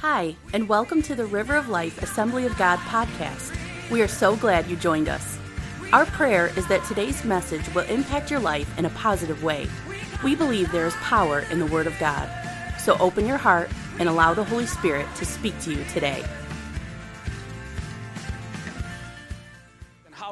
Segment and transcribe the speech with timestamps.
[0.00, 3.52] Hi, and welcome to the River of Life Assembly of God podcast.
[3.90, 5.36] We are so glad you joined us.
[5.92, 9.66] Our prayer is that today's message will impact your life in a positive way.
[10.22, 12.30] We believe there is power in the Word of God.
[12.78, 16.24] So open your heart and allow the Holy Spirit to speak to you today.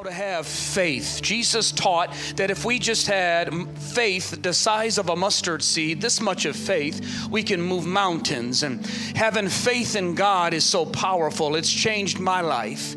[0.07, 1.19] To have faith.
[1.21, 6.21] Jesus taught that if we just had faith the size of a mustard seed, this
[6.21, 8.63] much of faith, we can move mountains.
[8.63, 8.85] And
[9.15, 11.55] having faith in God is so powerful.
[11.55, 12.95] It's changed my life.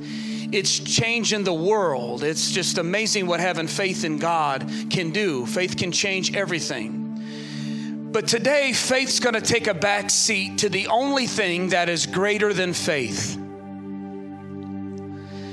[0.52, 2.22] It's changing the world.
[2.22, 5.46] It's just amazing what having faith in God can do.
[5.46, 8.08] Faith can change everything.
[8.12, 12.06] But today, faith's going to take a back seat to the only thing that is
[12.06, 13.36] greater than faith.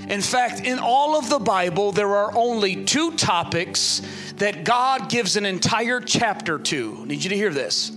[0.09, 4.01] In fact, in all of the Bible, there are only two topics
[4.37, 6.99] that God gives an entire chapter to.
[7.01, 7.91] I need you to hear this.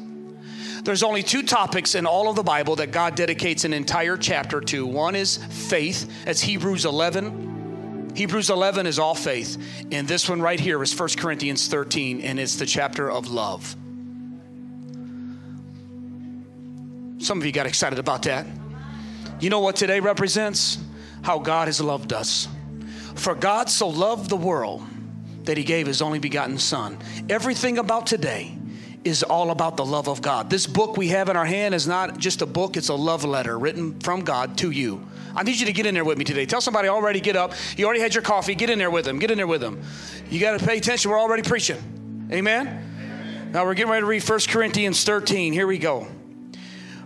[0.82, 4.60] There's only two topics in all of the Bible that God dedicates an entire chapter
[4.62, 4.86] to.
[4.86, 8.12] One is faith, that's Hebrews 11.
[8.16, 9.56] Hebrews 11 is all faith.
[9.92, 13.76] And this one right here is 1 Corinthians 13, and it's the chapter of love.
[17.18, 18.46] Some of you got excited about that.
[19.38, 20.78] You know what today represents?
[21.22, 22.48] How God has loved us.
[23.14, 24.82] For God so loved the world
[25.44, 26.98] that he gave his only begotten Son.
[27.28, 28.56] Everything about today
[29.04, 30.50] is all about the love of God.
[30.50, 33.24] This book we have in our hand is not just a book, it's a love
[33.24, 35.06] letter written from God to you.
[35.34, 36.44] I need you to get in there with me today.
[36.44, 37.54] Tell somebody already get up.
[37.76, 38.54] You already had your coffee.
[38.54, 39.18] Get in there with them.
[39.18, 39.80] Get in there with them.
[40.28, 41.10] You got to pay attention.
[41.10, 42.28] We're already preaching.
[42.32, 42.66] Amen?
[42.66, 43.52] Amen?
[43.52, 45.52] Now we're getting ready to read 1 Corinthians 13.
[45.52, 46.08] Here we go.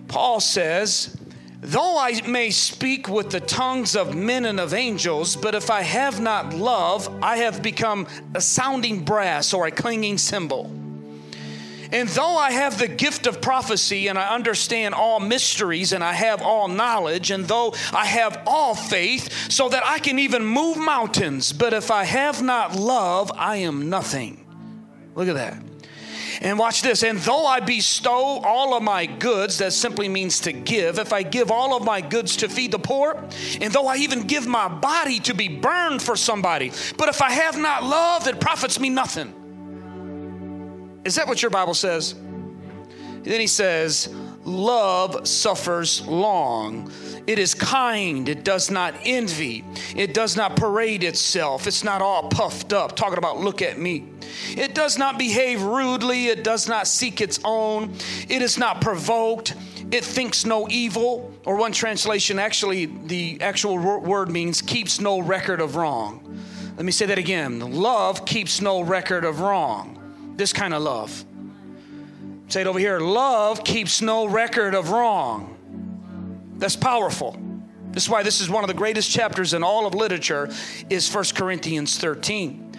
[0.09, 1.17] Paul says,
[1.61, 5.83] Though I may speak with the tongues of men and of angels, but if I
[5.83, 10.71] have not love, I have become a sounding brass or a clanging cymbal.
[11.93, 16.13] And though I have the gift of prophecy and I understand all mysteries and I
[16.13, 20.77] have all knowledge, and though I have all faith so that I can even move
[20.77, 24.45] mountains, but if I have not love, I am nothing.
[25.15, 25.74] Look at that.
[26.41, 27.03] And watch this.
[27.03, 31.23] And though I bestow all of my goods, that simply means to give, if I
[31.23, 33.23] give all of my goods to feed the poor,
[33.61, 37.31] and though I even give my body to be burned for somebody, but if I
[37.31, 39.33] have not love, it profits me nothing.
[41.05, 42.13] Is that what your Bible says?
[42.13, 44.09] And Then he says,
[44.45, 46.91] Love suffers long.
[47.27, 48.29] It is kind.
[48.29, 49.65] It does not envy.
[49.97, 51.67] It does not parade itself.
[51.67, 54.07] It's not all puffed up, talking about, look at me.
[54.57, 56.27] It does not behave rudely.
[56.27, 57.95] It does not seek its own.
[58.29, 59.55] It is not provoked.
[59.91, 61.33] It thinks no evil.
[61.47, 66.21] Or one translation, actually, the actual word means keeps no record of wrong.
[66.77, 67.61] Let me say that again.
[67.61, 70.35] Love keeps no record of wrong.
[70.37, 71.25] This kind of love.
[72.55, 73.01] Say it over here.
[73.01, 76.53] Love keeps no record of wrong.
[76.59, 77.37] That's powerful.
[77.91, 80.49] This is why this is one of the greatest chapters in all of literature
[80.89, 82.77] is 1 Corinthians 13.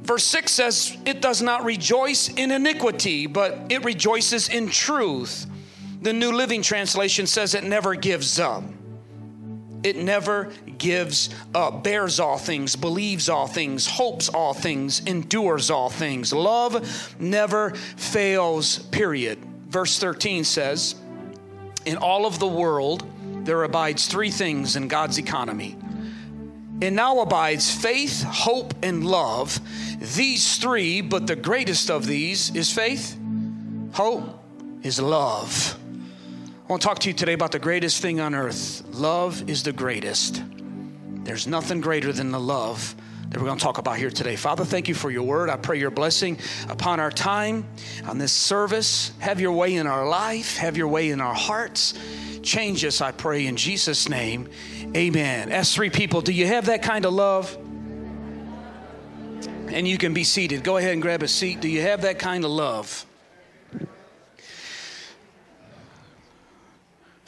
[0.00, 5.44] Verse 6 says, It does not rejoice in iniquity, but it rejoices in truth.
[6.00, 8.64] The New Living Translation says it never gives up.
[9.82, 15.88] It never gives up, bears all things, believes all things, hopes all things, endures all
[15.88, 16.32] things.
[16.32, 19.38] Love never fails, period.
[19.68, 20.96] Verse 13 says,
[21.86, 23.06] In all of the world,
[23.44, 25.76] there abides three things in God's economy.
[26.82, 29.60] And now abides faith, hope, and love.
[30.16, 33.18] These three, but the greatest of these is faith,
[33.92, 34.42] hope,
[34.82, 35.79] is love.
[36.70, 38.84] I want to talk to you today about the greatest thing on earth.
[38.92, 40.40] Love is the greatest.
[41.24, 42.94] There's nothing greater than the love
[43.28, 44.36] that we're going to talk about here today.
[44.36, 45.50] Father, thank you for your word.
[45.50, 46.38] I pray your blessing
[46.68, 47.68] upon our time,
[48.06, 49.10] on this service.
[49.18, 51.94] Have your way in our life, have your way in our hearts.
[52.44, 54.48] Change us, I pray, in Jesus' name.
[54.96, 55.50] Amen.
[55.50, 57.52] Ask three people, do you have that kind of love?
[59.66, 60.62] And you can be seated.
[60.62, 61.60] Go ahead and grab a seat.
[61.60, 63.06] Do you have that kind of love?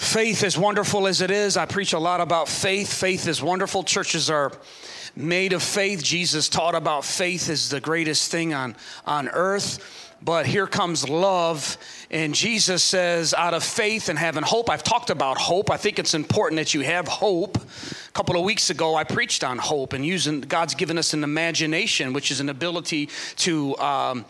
[0.02, 2.92] Faith, as wonderful as it is, I preach a lot about faith.
[2.92, 3.84] Faith is wonderful.
[3.84, 4.50] Churches are
[5.14, 6.02] made of faith.
[6.02, 8.74] Jesus taught about faith as the greatest thing on,
[9.06, 10.18] on earth.
[10.20, 11.78] But here comes love
[12.10, 15.70] and Jesus says, out of faith and having hope, I've talked about hope.
[15.70, 17.56] I think it's important that you have hope.
[18.12, 22.12] Couple of weeks ago, I preached on hope and using God's given us an imagination,
[22.12, 24.26] which is an ability to um,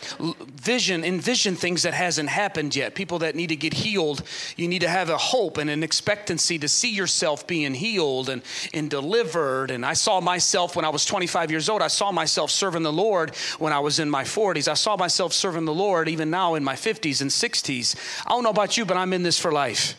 [0.54, 2.94] vision, envision things that hasn't happened yet.
[2.94, 4.22] People that need to get healed,
[4.56, 8.42] you need to have a hope and an expectancy to see yourself being healed and,
[8.72, 9.72] and delivered.
[9.72, 11.82] And I saw myself when I was 25 years old.
[11.82, 14.68] I saw myself serving the Lord when I was in my 40s.
[14.68, 17.96] I saw myself serving the Lord even now in my 50s and 60s.
[18.26, 19.96] I don't know about you, but I'm in this for life.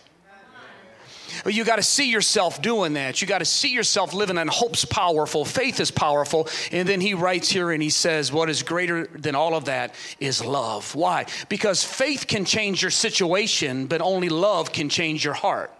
[1.46, 3.22] You got to see yourself doing that.
[3.22, 6.48] You got to see yourself living in hope's powerful, faith is powerful.
[6.72, 9.96] And then he writes here and he says, What is greater than all of that
[10.20, 10.96] is love.
[10.96, 11.26] Why?
[11.50, 15.72] Because faith can change your situation, but only love can change your heart.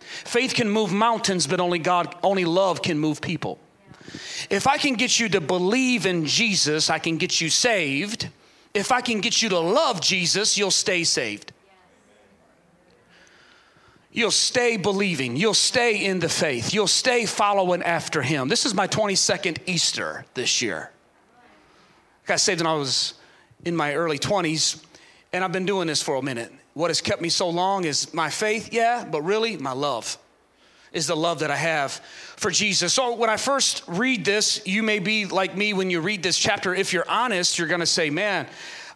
[0.00, 3.58] Faith can move mountains, but only God, only love can move people.
[4.50, 8.28] If I can get you to believe in Jesus, I can get you saved.
[8.74, 11.52] If I can get you to love Jesus, you'll stay saved.
[14.14, 15.36] You'll stay believing.
[15.36, 16.74] You'll stay in the faith.
[16.74, 18.48] You'll stay following after Him.
[18.48, 20.90] This is my 22nd Easter this year.
[22.24, 23.14] I got saved when I was
[23.64, 24.84] in my early 20s,
[25.32, 26.52] and I've been doing this for a minute.
[26.74, 30.18] What has kept me so long is my faith, yeah, but really my love
[30.92, 31.92] is the love that I have
[32.36, 32.92] for Jesus.
[32.92, 36.38] So when I first read this, you may be like me when you read this
[36.38, 36.74] chapter.
[36.74, 38.46] If you're honest, you're going to say, man,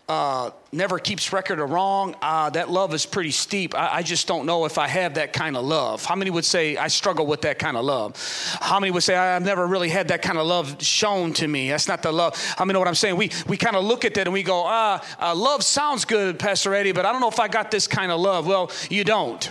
[0.08, 2.14] uh, never keeps record of wrong.
[2.22, 3.74] Uh, that love is pretty steep.
[3.74, 6.04] I, I, just don't know if I have that kind of love.
[6.04, 8.14] How many would say I struggle with that kind of love?
[8.60, 11.70] How many would say I've never really had that kind of love shown to me?
[11.70, 12.36] That's not the love.
[12.56, 13.16] How many know what I'm saying?
[13.16, 16.38] We we kind of look at that and we go, ah, uh, love sounds good,
[16.38, 18.46] Pastor Eddie, but I don't know if I got this kind of love.
[18.46, 19.50] Well, you don't.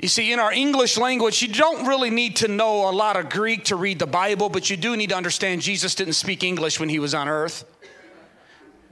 [0.00, 3.30] You see, in our English language, you don't really need to know a lot of
[3.30, 6.78] Greek to read the Bible, but you do need to understand Jesus didn't speak English
[6.78, 7.64] when he was on earth.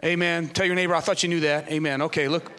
[0.05, 0.49] Amen.
[0.49, 1.73] Tell your neighbor, I thought you knew that.
[1.73, 2.03] Amen.
[2.03, 2.53] Okay, look.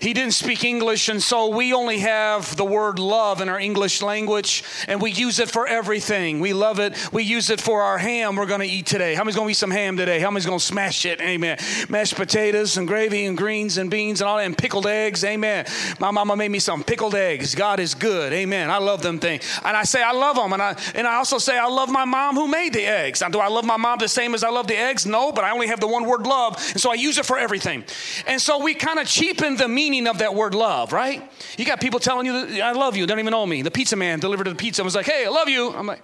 [0.00, 4.00] He didn't speak English, and so we only have the word love in our English
[4.00, 6.40] language, and we use it for everything.
[6.40, 7.12] We love it.
[7.12, 9.14] We use it for our ham we're going to eat today.
[9.14, 10.18] How many's going to eat some ham today?
[10.18, 11.20] How many's going to smash it?
[11.20, 11.58] Amen.
[11.90, 15.22] Mashed potatoes and gravy and greens and beans and all that, and pickled eggs.
[15.24, 15.66] Amen.
[16.00, 17.54] My mama made me some pickled eggs.
[17.54, 18.32] God is good.
[18.32, 18.70] Amen.
[18.70, 19.60] I love them things.
[19.62, 22.06] And I say I love them, and I, and I also say I love my
[22.06, 23.20] mom who made the eggs.
[23.20, 25.04] Now, do I love my mom the same as I love the eggs?
[25.04, 27.36] No, but I only have the one word love and so I use it for
[27.36, 27.82] everything.
[28.28, 31.28] And so we kind of cheapen the meaning of that word love, right?
[31.58, 33.62] You got people telling you, I love you, they don't even know me.
[33.62, 35.72] The pizza man delivered the pizza and was like, hey, I love you.
[35.74, 36.02] I'm like,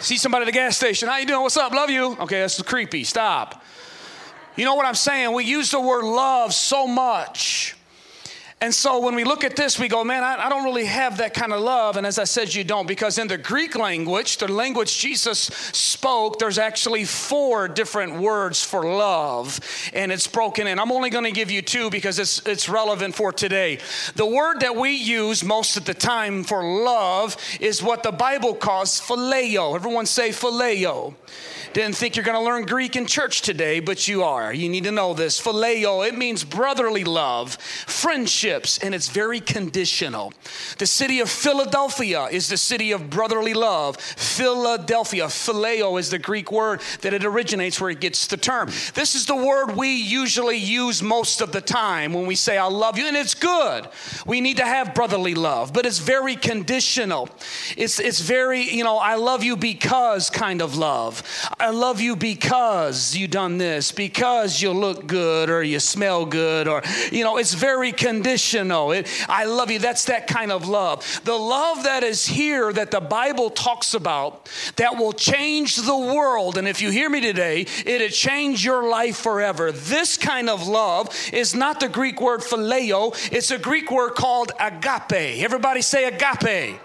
[0.00, 1.40] see somebody at the gas station, how you doing?
[1.40, 1.70] What's up?
[1.70, 2.16] Love you.
[2.18, 3.04] Okay, that's creepy.
[3.04, 3.62] Stop.
[4.56, 5.32] You know what I'm saying?
[5.32, 7.76] We use the word love so much
[8.60, 11.18] and so when we look at this, we go, man, I, I, don't really have
[11.18, 11.96] that kind of love.
[11.96, 16.40] And as I said, you don't, because in the Greek language, the language Jesus spoke,
[16.40, 19.60] there's actually four different words for love.
[19.92, 20.80] And it's broken in.
[20.80, 23.78] I'm only going to give you two because it's, it's relevant for today.
[24.16, 28.54] The word that we use most of the time for love is what the Bible
[28.54, 29.76] calls phileo.
[29.76, 31.14] Everyone say phileo.
[31.72, 34.52] Didn't think you're going to learn Greek in church today, but you are.
[34.52, 35.40] You need to know this.
[35.40, 40.32] Phileo, it means brotherly love, friendships, and it's very conditional.
[40.78, 43.96] The city of Philadelphia is the city of brotherly love.
[43.96, 48.68] Philadelphia, phileo is the Greek word that it originates where it gets the term.
[48.94, 52.66] This is the word we usually use most of the time when we say, I
[52.66, 53.88] love you, and it's good.
[54.26, 57.28] We need to have brotherly love, but it's very conditional.
[57.76, 61.22] It's, it's very, you know, I love you because kind of love.
[61.60, 66.68] I love you because you done this, because you look good or you smell good,
[66.68, 68.92] or, you know, it's very conditional.
[68.92, 69.80] It, I love you.
[69.80, 71.20] That's that kind of love.
[71.24, 76.58] The love that is here that the Bible talks about that will change the world.
[76.58, 79.72] And if you hear me today, it'll change your life forever.
[79.72, 84.52] This kind of love is not the Greek word phileo, it's a Greek word called
[84.60, 85.42] agape.
[85.42, 86.78] Everybody say agape.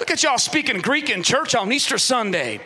[0.00, 2.58] Look at y'all speaking Greek in church on Easter Sunday.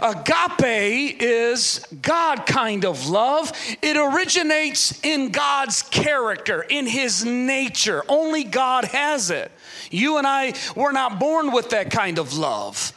[0.00, 3.52] Agape is God kind of love.
[3.82, 8.04] It originates in God's character, in His nature.
[8.08, 9.50] Only God has it.
[9.90, 12.92] You and I were not born with that kind of love.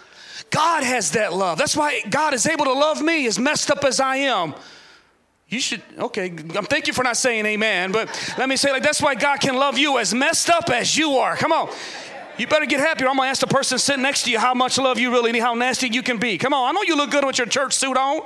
[0.52, 1.58] God has that love.
[1.58, 4.54] That's why God is able to love me as messed up as I am.
[5.50, 8.84] You should, okay, I'm thank you for not saying amen, but let me say like
[8.84, 11.36] that's why God can love you as messed up as you are.
[11.36, 11.70] Come on.
[12.38, 14.54] You better get happy, or I'm gonna ask the person sitting next to you how
[14.54, 16.38] much love you really need, how nasty you can be.
[16.38, 18.22] Come on, I know you look good with your church suit on.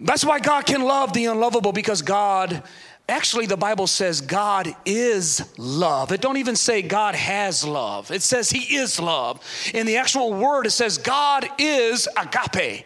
[0.00, 2.62] That's why God can love the unlovable because God,
[3.08, 6.12] actually, the Bible says God is love.
[6.12, 9.40] It don't even say God has love, it says He is love.
[9.72, 12.84] In the actual word, it says God is agape.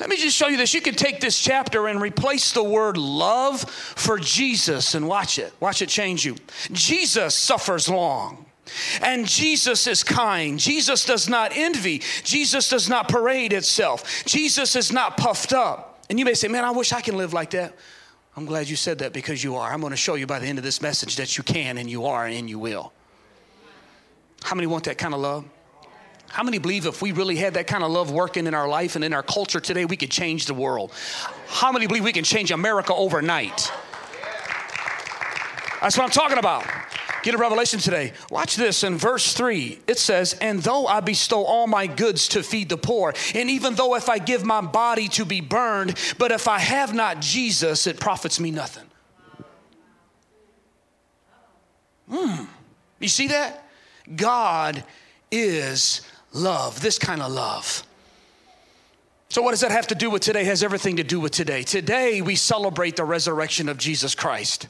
[0.00, 0.72] Let me just show you this.
[0.72, 5.52] You can take this chapter and replace the word love for Jesus and watch it.
[5.60, 6.36] Watch it change you.
[6.72, 8.46] Jesus suffers long.
[9.02, 10.58] And Jesus is kind.
[10.58, 11.98] Jesus does not envy.
[12.22, 14.24] Jesus does not parade itself.
[14.24, 16.02] Jesus is not puffed up.
[16.08, 17.74] And you may say, Man, I wish I can live like that.
[18.36, 19.70] I'm glad you said that because you are.
[19.70, 21.90] I'm going to show you by the end of this message that you can and
[21.90, 22.92] you are and you will.
[24.42, 25.44] How many want that kind of love?
[26.32, 28.94] How many believe if we really had that kind of love working in our life
[28.94, 30.92] and in our culture today, we could change the world?
[31.48, 33.72] How many believe we can change America overnight?
[35.80, 36.64] That's what I'm talking about.
[37.22, 38.12] Get a revelation today.
[38.30, 39.80] Watch this in verse 3.
[39.88, 43.74] It says, And though I bestow all my goods to feed the poor, and even
[43.74, 47.88] though if I give my body to be burned, but if I have not Jesus,
[47.88, 48.84] it profits me nothing.
[52.08, 52.44] Hmm.
[53.00, 53.66] You see that?
[54.14, 54.84] God
[55.30, 57.84] is love, this kind of love.
[59.28, 60.40] So, what does that have to do with today?
[60.40, 61.62] It has everything to do with today.
[61.62, 64.66] Today, we celebrate the resurrection of Jesus Christ.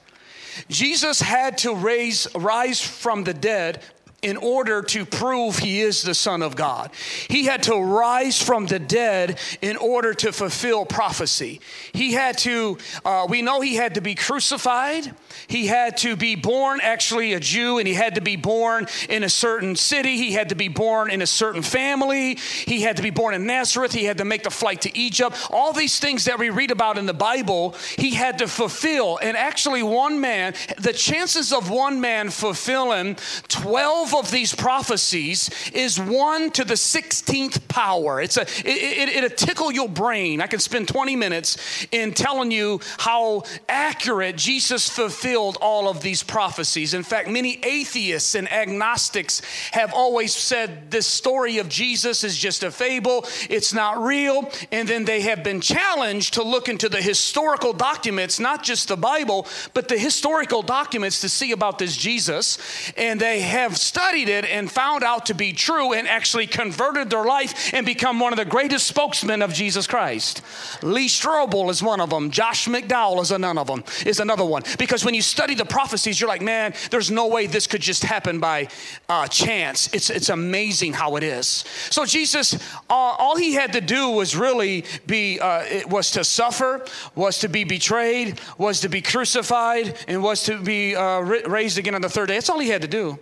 [0.69, 3.83] Jesus had to raise, rise from the dead
[4.23, 6.91] in order to prove he is the Son of God.
[7.29, 11.61] He had to rise from the dead in order to fulfill prophecy.
[11.93, 15.15] He had to, uh, we know he had to be crucified.
[15.49, 19.25] He had to be born, actually, a Jew, and he had to be born in
[19.25, 20.17] a certain city.
[20.17, 22.35] He had to be born in a certain family.
[22.37, 23.93] He had to be born in Nazareth.
[23.93, 25.37] He had to make the flight to Egypt.
[25.51, 29.19] All these things that we read about in the Bible, he had to fulfill.
[29.23, 33.17] And actually, one man, the chances of one man fulfilling
[33.49, 38.21] 12 of these prophecies is one to the 16th power.
[38.21, 40.41] It's a, it, it, it'll tickle your brain.
[40.41, 46.23] I can spend 20 minutes in telling you how accurate Jesus fulfilled all of these
[46.23, 46.95] prophecies.
[46.95, 52.63] In fact, many atheists and agnostics have always said this story of Jesus is just
[52.63, 54.51] a fable, it's not real.
[54.73, 58.97] And then they have been challenged to look into the historical documents, not just the
[58.97, 62.59] Bible, but the historical documents to see about this Jesus.
[62.97, 67.11] And they have studied studied it and found out to be true and actually converted
[67.11, 70.41] their life and become one of the greatest spokesmen of Jesus Christ.
[70.83, 72.31] Lee Strobel is one of them.
[72.31, 73.85] Josh McDowell is another of them.
[74.07, 74.63] Is another one.
[74.79, 78.03] Because when you study the prophecies, you're like, man, there's no way this could just
[78.03, 78.69] happen by
[79.09, 79.93] uh, chance.
[79.93, 81.65] It's it's amazing how it is.
[81.91, 86.87] So Jesus, uh, all he had to do was really be uh, was to suffer,
[87.15, 91.95] was to be betrayed, was to be crucified, and was to be uh, raised again
[91.95, 92.35] on the third day.
[92.35, 93.19] That's all he had to do.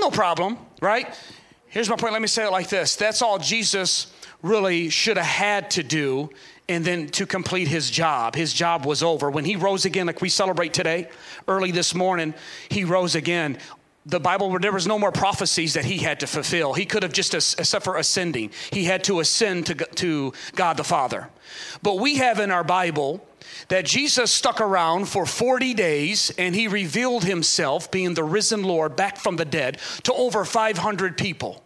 [0.00, 1.14] No problem, right?
[1.68, 2.12] Here's my point.
[2.12, 6.30] Let me say it like this that's all Jesus really should have had to do
[6.68, 8.34] and then to complete his job.
[8.34, 9.28] His job was over.
[9.28, 11.08] When he rose again, like we celebrate today,
[11.48, 12.32] early this morning,
[12.68, 13.58] he rose again.
[14.06, 16.72] The Bible, there was no more prophecies that he had to fulfill.
[16.72, 20.84] He could have just, except for ascending, he had to ascend to, to God the
[20.84, 21.28] Father.
[21.82, 23.26] But we have in our Bible
[23.68, 28.96] that Jesus stuck around for 40 days and he revealed himself, being the risen Lord,
[28.96, 31.64] back from the dead, to over 500 people.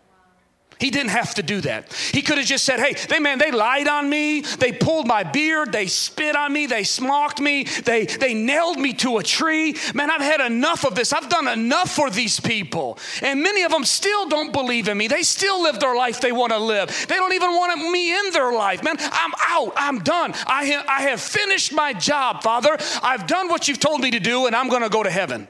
[0.78, 1.92] He didn't have to do that.
[1.92, 5.22] He could have just said, Hey, they man, they lied on me, they pulled my
[5.22, 9.76] beard, they spit on me, they smocked me, they they nailed me to a tree.
[9.94, 11.12] Man, I've had enough of this.
[11.12, 12.98] I've done enough for these people.
[13.22, 15.08] And many of them still don't believe in me.
[15.08, 17.06] They still live their life they want to live.
[17.08, 18.82] They don't even want me in their life.
[18.82, 19.72] Man, I'm out.
[19.76, 20.32] I'm done.
[20.46, 22.76] I I have finished my job, Father.
[23.02, 25.48] I've done what you've told me to do, and I'm going to go to heaven.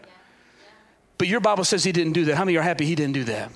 [1.18, 2.36] But your Bible says he didn't do that.
[2.36, 3.50] How many are happy he didn't do that?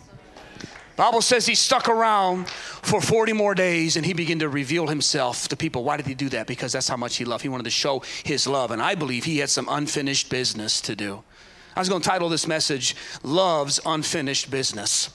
[0.99, 5.47] Bible says he stuck around for 40 more days and he began to reveal himself
[5.47, 5.85] to people.
[5.85, 6.49] Why did he do that?
[6.49, 7.45] Because that's how much he loved.
[7.45, 8.73] He wanted to show his love.
[8.73, 11.23] And I believe he had some unfinished business to do.
[11.77, 15.11] I was going to title this message, Love's Unfinished Business.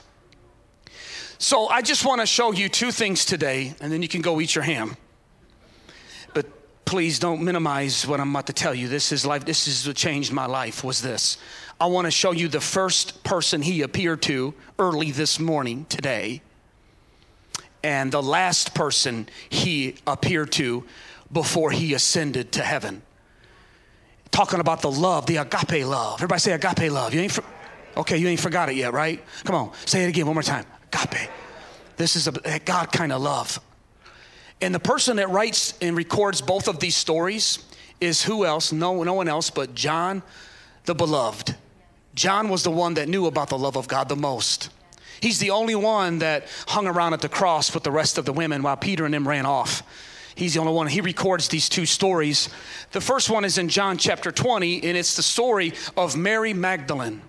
[1.36, 4.40] So I just want to show you two things today, and then you can go
[4.40, 4.96] eat your ham.
[6.32, 6.46] But
[6.86, 8.88] please don't minimize what I'm about to tell you.
[8.88, 11.36] This is life, this is what changed my life, was this.
[11.80, 16.40] I want to show you the first person he appeared to early this morning today,
[17.82, 20.84] and the last person he appeared to
[21.32, 23.02] before he ascended to heaven.
[24.30, 26.14] Talking about the love, the agape love.
[26.14, 27.12] Everybody say agape love.
[27.12, 27.44] You ain't for,
[27.96, 29.22] okay, you ain't forgot it yet, right?
[29.44, 30.64] Come on, say it again one more time.
[30.92, 31.28] Agape.
[31.96, 33.60] This is a, a God kind of love.
[34.60, 37.58] And the person that writes and records both of these stories
[38.00, 38.72] is who else?
[38.72, 40.22] No, no one else but John
[40.84, 41.56] the Beloved.
[42.14, 44.70] John was the one that knew about the love of God the most.
[45.20, 48.32] He's the only one that hung around at the cross with the rest of the
[48.32, 49.82] women while Peter and them ran off.
[50.34, 50.88] He's the only one.
[50.88, 52.48] He records these two stories.
[52.92, 57.22] The first one is in John chapter 20, and it's the story of Mary Magdalene.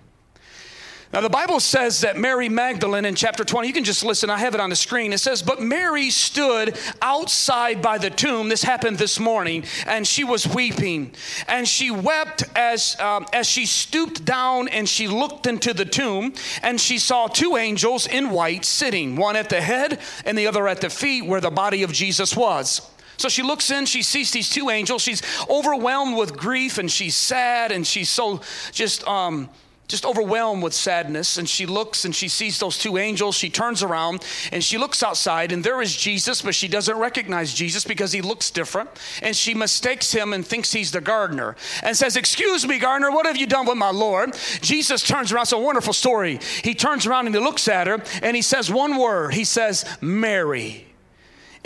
[1.16, 4.36] Now, the Bible says that Mary Magdalene in chapter 20, you can just listen, I
[4.36, 5.14] have it on the screen.
[5.14, 8.50] It says, But Mary stood outside by the tomb.
[8.50, 11.14] This happened this morning, and she was weeping.
[11.48, 16.34] And she wept as, um, as she stooped down and she looked into the tomb,
[16.62, 20.68] and she saw two angels in white sitting, one at the head and the other
[20.68, 22.90] at the feet where the body of Jesus was.
[23.16, 25.00] So she looks in, she sees these two angels.
[25.00, 28.42] She's overwhelmed with grief and she's sad and she's so
[28.72, 29.48] just, um,
[29.88, 31.38] just overwhelmed with sadness.
[31.38, 33.36] And she looks and she sees those two angels.
[33.36, 37.52] She turns around and she looks outside, and there is Jesus, but she doesn't recognize
[37.54, 38.90] Jesus because he looks different.
[39.22, 43.26] And she mistakes him and thinks he's the gardener and says, Excuse me, gardener, what
[43.26, 44.34] have you done with my Lord?
[44.60, 45.42] Jesus turns around.
[45.42, 46.40] It's a wonderful story.
[46.62, 49.34] He turns around and he looks at her and he says one word.
[49.34, 50.85] He says, Mary.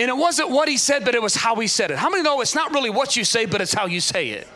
[0.01, 1.99] And it wasn't what he said, but it was how he said it.
[1.99, 4.49] How many know it's not really what you say, but it's how you say it?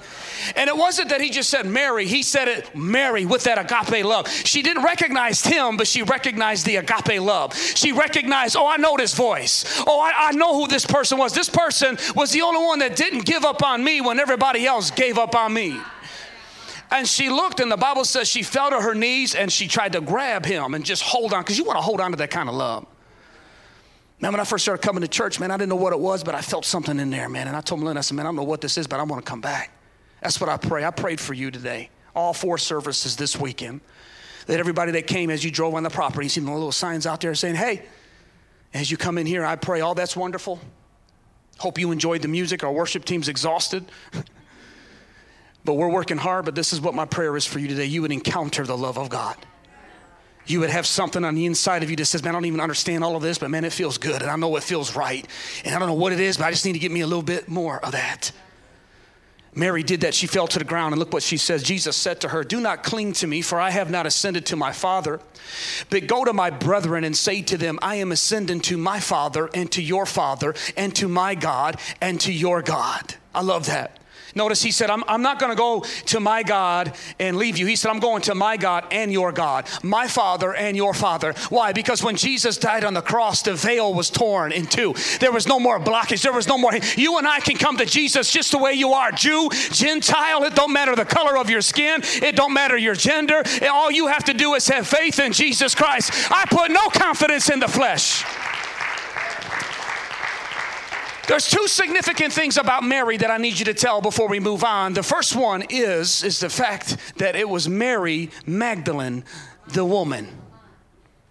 [0.57, 4.05] And it wasn't that he just said Mary, he said it Mary with that agape
[4.07, 4.27] love.
[4.29, 7.55] She didn't recognize him, but she recognized the agape love.
[7.55, 9.83] She recognized, oh, I know this voice.
[9.87, 11.35] Oh, I, I know who this person was.
[11.35, 14.91] This person was the only one that didn't give up on me when everybody else
[14.91, 15.79] gave up on me.
[16.91, 19.93] And she looked, and the Bible says she fell to her knees and she tried
[19.93, 22.31] to grab him and just hold on, because you want to hold on to that
[22.31, 22.87] kind of love.
[24.25, 26.25] Man, when I first started coming to church, man, I didn't know what it was,
[26.25, 27.47] but I felt something in there, man.
[27.47, 29.03] And I told Melinda, I said, man, I don't know what this is, but I
[29.03, 29.71] want to come back.
[30.23, 30.83] That's what I pray.
[30.83, 33.83] I prayed for you today, all four services this weekend.
[34.47, 37.07] That everybody that came as you drove on the property, you see the little signs
[37.07, 37.85] out there saying, hey,
[38.73, 40.59] as you come in here, I pray all that's wonderful.
[41.59, 42.65] Hope you enjoyed the music.
[42.65, 43.85] Our worship team's exhausted.
[45.67, 47.85] but we're working hard, but this is what my prayer is for you today.
[47.85, 49.37] You would encounter the love of God.
[50.47, 52.61] You would have something on the inside of you that says, Man, I don't even
[52.61, 54.23] understand all of this, but man, it feels good.
[54.23, 55.27] And I know it feels right.
[55.65, 57.07] And I don't know what it is, but I just need to get me a
[57.07, 58.33] little bit more of that.
[59.57, 60.15] Mary did that.
[60.15, 61.63] She fell to the ground, and look what she says.
[61.63, 64.57] Jesus said to her, Do not cling to me, for I have not ascended to
[64.57, 65.21] my Father,
[65.91, 69.49] but go to my brethren and say to them, I am ascending to my Father,
[69.55, 73.15] and to your Father, and to my God, and to your God.
[73.35, 73.99] I love that.
[74.35, 77.67] Notice he said, I'm, I'm not going to go to my God and leave you.
[77.67, 81.35] He said, I'm going to my God and your God, my Father and your Father.
[81.51, 81.73] Why?
[81.73, 84.95] Because when Jesus died on the cross, the veil was torn in two.
[85.21, 86.23] There was no more blockage.
[86.23, 86.73] There was no more.
[86.97, 90.45] You and I can come to Jesus just the way you are Jew, Gentile.
[90.45, 93.43] It don't matter the color of your skin, it don't matter your gender.
[93.71, 96.13] All you have to do is have faith in Jesus Christ.
[96.31, 98.25] I put no confidence in the flesh.
[101.27, 104.63] There's two significant things about Mary that I need you to tell before we move
[104.63, 104.93] on.
[104.93, 109.25] The first one is is the fact that it was Mary Magdalene,
[109.69, 110.29] the woman.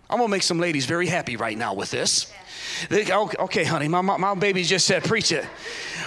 [0.10, 2.32] I'm gonna make some ladies very happy right now with this.
[2.92, 5.46] okay, honey, my, my, my baby just said, preach it.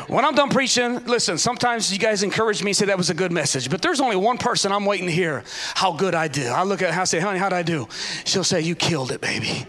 [0.09, 3.15] When I'm done preaching, listen, sometimes you guys encourage me and say that was a
[3.15, 6.49] good message, but there's only one person I'm waiting to hear how good I did.
[6.49, 7.89] I look at her, I say, honey, how'd I do?
[8.25, 9.67] She'll say, you killed it, baby.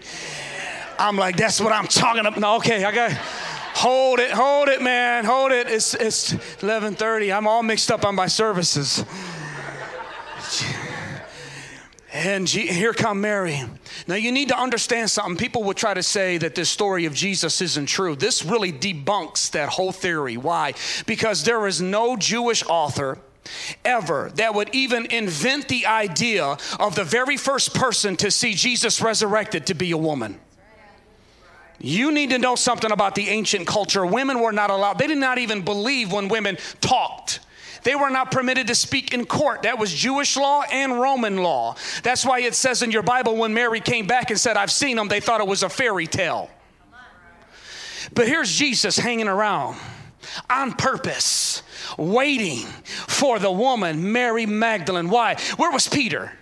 [0.98, 2.38] I'm like, that's what I'm talking about.
[2.38, 3.12] No, okay, I got
[3.78, 5.68] Hold it, hold it, man, hold it.
[5.68, 7.32] It's it's 11:30.
[7.32, 9.04] I'm all mixed up on my services.
[12.12, 13.62] And here come Mary.
[14.08, 15.36] Now you need to understand something.
[15.36, 18.16] People would try to say that this story of Jesus isn't true.
[18.16, 20.36] This really debunks that whole theory.
[20.36, 20.74] Why?
[21.06, 23.18] Because there is no Jewish author
[23.84, 29.00] ever that would even invent the idea of the very first person to see Jesus
[29.00, 30.40] resurrected to be a woman.
[31.80, 34.04] You need to know something about the ancient culture.
[34.04, 37.40] Women were not allowed, they did not even believe when women talked.
[37.84, 39.62] They were not permitted to speak in court.
[39.62, 41.76] That was Jewish law and Roman law.
[42.02, 44.96] That's why it says in your Bible when Mary came back and said, I've seen
[44.96, 46.50] them, they thought it was a fairy tale.
[48.12, 49.78] But here's Jesus hanging around
[50.50, 51.62] on purpose,
[51.96, 52.58] waiting
[53.06, 55.08] for the woman, Mary Magdalene.
[55.08, 55.36] Why?
[55.56, 56.32] Where was Peter?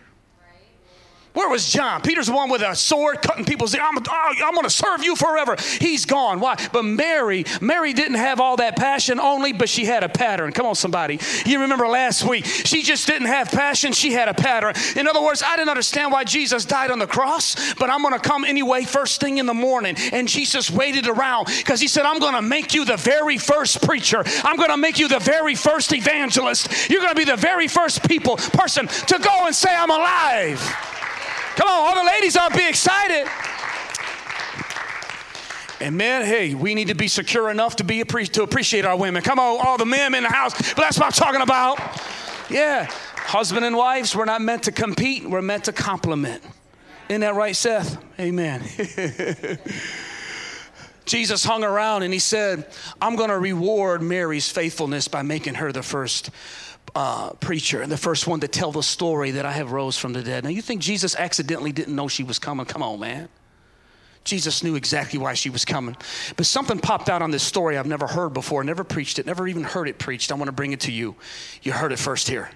[1.36, 2.00] Where was John?
[2.00, 3.84] Peter's the one with a sword cutting people's ears.
[3.86, 5.54] I'm, oh, I'm going to serve you forever.
[5.78, 6.40] He's gone.
[6.40, 6.56] Why?
[6.72, 10.52] But Mary, Mary didn't have all that passion only, but she had a pattern.
[10.52, 11.20] Come on, somebody.
[11.44, 13.92] You remember last week, she just didn't have passion.
[13.92, 14.72] She had a pattern.
[14.96, 18.14] In other words, I didn't understand why Jesus died on the cross, but I'm going
[18.14, 19.94] to come anyway first thing in the morning.
[20.14, 23.82] And Jesus waited around because he said, I'm going to make you the very first
[23.82, 24.24] preacher.
[24.42, 26.88] I'm going to make you the very first evangelist.
[26.88, 30.95] You're going to be the very first people, person to go and say, I'm alive.
[31.56, 33.26] Come on, all the ladies ought to be excited.
[35.80, 39.22] And men, hey, we need to be secure enough to be to appreciate our women.
[39.22, 40.54] Come on, all the men in the house.
[40.74, 41.78] But that's what I'm talking about.
[42.50, 42.84] Yeah,
[43.16, 45.28] husband and wives, we're not meant to compete.
[45.28, 46.42] We're meant to complement.
[47.08, 48.02] Isn't that right, Seth?
[48.18, 48.62] Amen.
[51.06, 52.66] Jesus hung around and he said,
[53.00, 56.30] I'm going to reward Mary's faithfulness by making her the first
[56.94, 60.12] uh, preacher and the first one to tell the story that I have rose from
[60.12, 60.44] the dead.
[60.44, 62.66] Now, you think Jesus accidentally didn't know she was coming?
[62.66, 63.28] Come on, man.
[64.24, 65.96] Jesus knew exactly why she was coming.
[66.36, 69.46] But something popped out on this story I've never heard before, never preached it, never
[69.46, 70.32] even heard it preached.
[70.32, 71.14] I want to bring it to you.
[71.62, 72.50] You heard it first here.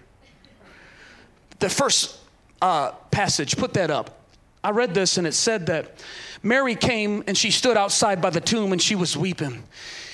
[1.60, 2.18] The first
[2.60, 4.19] uh, passage, put that up.
[4.62, 6.02] I read this and it said that
[6.42, 9.62] Mary came and she stood outside by the tomb and she was weeping.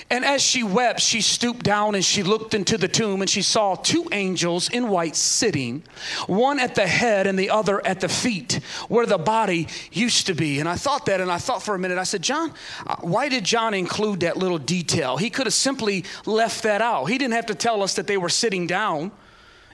[0.09, 3.43] And as she wept, she stooped down and she looked into the tomb and she
[3.43, 5.83] saw two angels in white sitting,
[6.29, 10.35] one at the head and the other at the feet, where the body used to
[10.35, 10.61] be.
[10.61, 12.53] And I thought that and I thought for a minute, I said, John,
[12.87, 15.17] uh, why did John include that little detail?
[15.17, 17.07] He could have simply left that out.
[17.07, 19.11] He didn't have to tell us that they were sitting down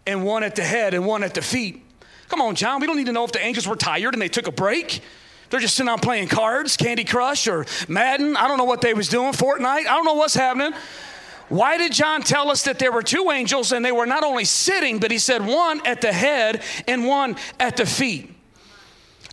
[0.07, 1.85] and one at the head and one at the feet.
[2.33, 4.29] Come on, John, we don't need to know if the angels were tired and they
[4.31, 5.03] took a break.
[5.51, 8.39] They're just sitting out playing cards, Candy Crush or Madden.
[8.39, 9.67] I don't know what they was doing, Fortnite.
[9.67, 10.73] I don't know what's happening.
[11.51, 14.47] Why did John tell us that there were two angels and they were not only
[14.47, 18.35] sitting, but he said one at the head and one at the feet?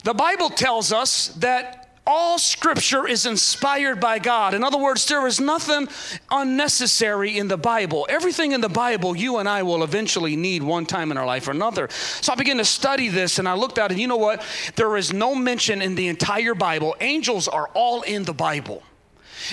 [0.04, 1.79] The Bible tells us that
[2.10, 4.56] all scripture is inspired by God.
[4.56, 5.88] In other words, there is nothing
[6.32, 8.08] unnecessary in the Bible.
[8.10, 11.48] Everything in the Bible you and I will eventually need one time in our life
[11.48, 11.88] or another.
[11.92, 14.00] So I began to study this and I looked at it.
[14.00, 14.44] You know what?
[14.76, 16.96] There is no mention in the entire Bible.
[17.00, 18.82] Angels are all in the Bible.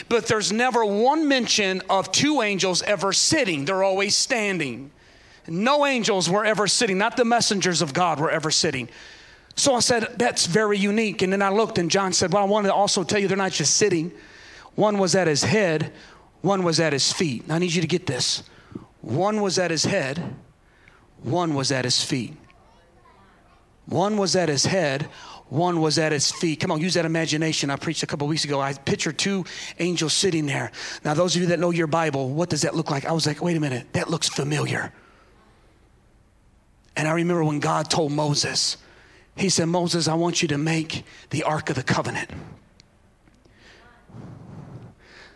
[0.09, 4.93] But there's never one mention of two angels ever sitting, they're always standing.
[5.47, 8.89] No angels were ever sitting, not the messengers of God were ever sitting.
[9.57, 11.23] So I said, That's very unique.
[11.23, 13.37] And then I looked, and John said, Well, I wanted to also tell you they're
[13.37, 14.13] not just sitting.
[14.75, 15.93] One was at his head,
[16.43, 17.49] one was at his feet.
[17.49, 18.43] Now, I need you to get this.
[19.01, 20.37] One was at his head,
[21.23, 22.37] one was at his feet.
[23.87, 25.03] One was at his head,
[25.49, 26.59] one was at his feet.
[26.61, 27.71] Come on, use that imagination.
[27.71, 28.61] I preached a couple weeks ago.
[28.61, 29.45] I pictured two
[29.79, 30.73] angels sitting there.
[31.05, 33.05] Now, those of you that know your Bible, what does that look like?
[33.05, 34.93] I was like, wait a minute, that looks familiar.
[36.97, 38.77] And I remember when God told Moses,
[39.37, 42.31] he said, Moses, I want you to make the Ark of the Covenant.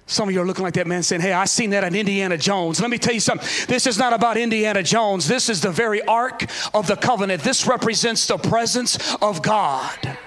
[0.07, 2.37] Some of you are looking like that man saying, Hey, I seen that on Indiana
[2.37, 2.81] Jones.
[2.81, 3.47] Let me tell you something.
[3.69, 5.29] This is not about Indiana Jones.
[5.29, 7.45] This is the very Ark of the Covenant.
[7.45, 10.19] This represents the presence of God.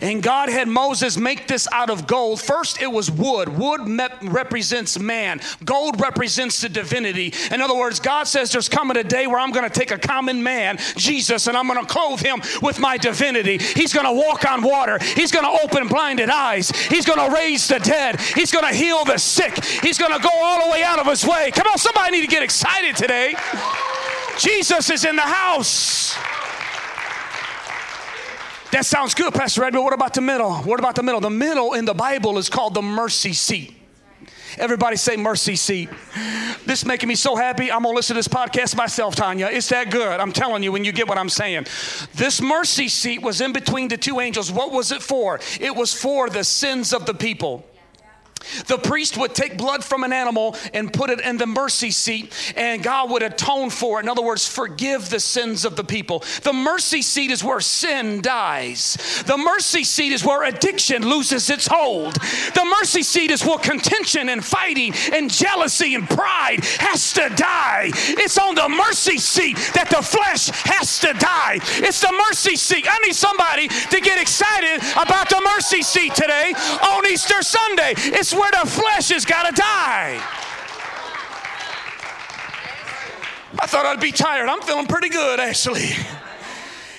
[0.00, 2.40] And God had Moses make this out of gold.
[2.40, 3.48] First, it was wood.
[3.48, 3.80] Wood
[4.22, 7.32] represents man, gold represents the divinity.
[7.50, 9.98] In other words, God says there's coming a day where I'm going to take a
[9.98, 13.58] common man, Jesus, and I'm going to clothe him with my divinity.
[13.58, 17.34] He's going to walk on water, He's going to open blinded eyes, He's going to
[17.34, 20.72] raise the dead, He's going to heal the sick, He's going to go all the
[20.72, 21.50] way out of His way.
[21.52, 23.34] Come on, somebody need to get excited today.
[24.38, 26.16] Jesus is in the house.
[28.70, 30.52] That sounds good, Pastor Ed, but what about the middle?
[30.56, 31.20] What about the middle?
[31.20, 33.74] The middle in the Bible is called the mercy seat.
[34.58, 35.88] Everybody say mercy seat.
[36.66, 37.70] This is making me so happy.
[37.72, 39.46] I'm gonna listen to this podcast myself, Tanya.
[39.46, 40.20] It's that good.
[40.20, 41.66] I'm telling you when you get what I'm saying.
[42.14, 44.52] This mercy seat was in between the two angels.
[44.52, 45.40] What was it for?
[45.60, 47.64] It was for the sins of the people.
[48.66, 52.32] The priest would take blood from an animal and put it in the mercy seat,
[52.56, 54.04] and God would atone for it.
[54.04, 56.24] In other words, forgive the sins of the people.
[56.42, 58.96] The mercy seat is where sin dies.
[59.26, 62.14] The mercy seat is where addiction loses its hold.
[62.14, 67.90] The mercy seat is where contention and fighting and jealousy and pride has to die.
[67.94, 71.58] It's on the mercy seat that the flesh has to die.
[71.62, 72.86] It's the mercy seat.
[72.88, 77.94] I need somebody to get excited about the mercy seat today on Easter Sunday.
[77.96, 80.20] It's where the flesh has got to die.
[83.60, 84.48] I thought I'd be tired.
[84.48, 85.90] I'm feeling pretty good, actually.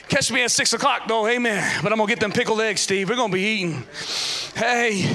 [0.08, 1.28] Catch me at six o'clock, though.
[1.28, 1.82] Amen.
[1.84, 3.10] But I'm gonna get them pickled eggs, Steve.
[3.10, 3.84] We're gonna be eating.
[4.56, 5.08] Hey.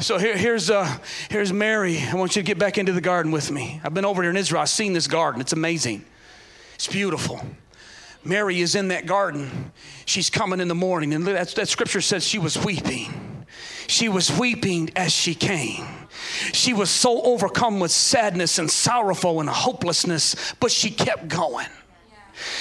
[0.00, 1.98] So here, here's uh, here's Mary.
[2.00, 3.80] I want you to get back into the garden with me.
[3.82, 4.62] I've been over here in Israel.
[4.62, 5.40] I've seen this garden.
[5.40, 6.04] It's amazing.
[6.76, 7.40] It's beautiful.
[8.24, 9.72] Mary is in that garden.
[10.04, 13.27] She's coming in the morning, and that, that scripture says she was weeping.
[13.88, 15.84] She was weeping as she came.
[16.52, 21.66] She was so overcome with sadness and sorrowful and hopelessness, but she kept going.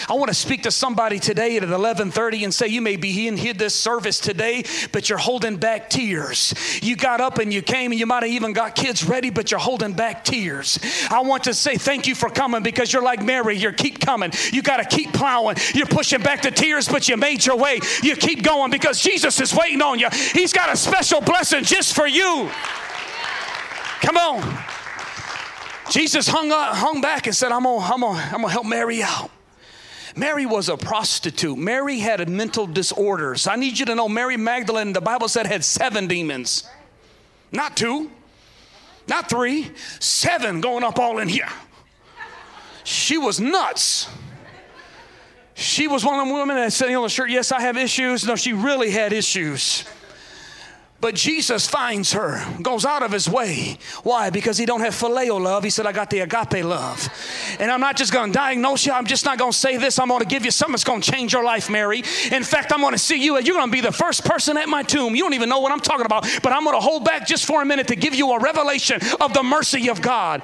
[0.10, 3.38] I want to speak to somebody today at 11:30 and say you may be in
[3.38, 6.54] here this service today, but you're holding back tears.
[6.82, 9.52] You got up and you came and you might have even got kids ready, but
[9.52, 10.80] you're holding back tears.
[11.10, 13.58] I want to say thank you for coming because you're like Mary.
[13.58, 14.32] You keep coming.
[14.52, 15.58] You got to keep plowing.
[15.74, 17.80] You're pushing back the tears, but you made your way.
[18.04, 20.10] You keep going because Jesus is waiting on you.
[20.34, 22.50] He's got a special blessing just for you.
[24.02, 24.64] Come on.
[25.90, 29.02] Jesus hung up, hung back and said, I'm gonna, I'm gonna, I'm gonna help Mary
[29.02, 29.32] out.
[30.18, 31.58] Mary was a prostitute.
[31.58, 33.46] Mary had mental disorders.
[33.46, 36.68] I need you to know Mary Magdalene, the Bible said, had seven demons.
[37.52, 38.10] Not two,
[39.08, 41.48] not three, seven going up all in here.
[42.84, 44.10] She was nuts.
[45.54, 48.26] She was one of them women that said on the shirt, Yes, I have issues.
[48.26, 49.86] No, she really had issues.
[51.00, 53.78] But Jesus finds her, goes out of his way.
[54.02, 54.32] Why?
[54.32, 55.64] Because he don't have phileo love.
[55.64, 57.08] He said, I got the agape love.
[57.60, 58.94] And I'm not just going to diagnose you.
[58.94, 60.00] I'm just not going to say this.
[60.00, 62.00] I'm going to give you something that's going to change your life, Mary.
[62.32, 63.38] In fact, I'm going to see you.
[63.38, 65.16] And you're going to be the first person at my tomb.
[65.16, 66.28] You don't even know what I'm talking about.
[66.42, 69.00] But I'm going to hold back just for a minute to give you a revelation
[69.22, 70.42] of the mercy of God.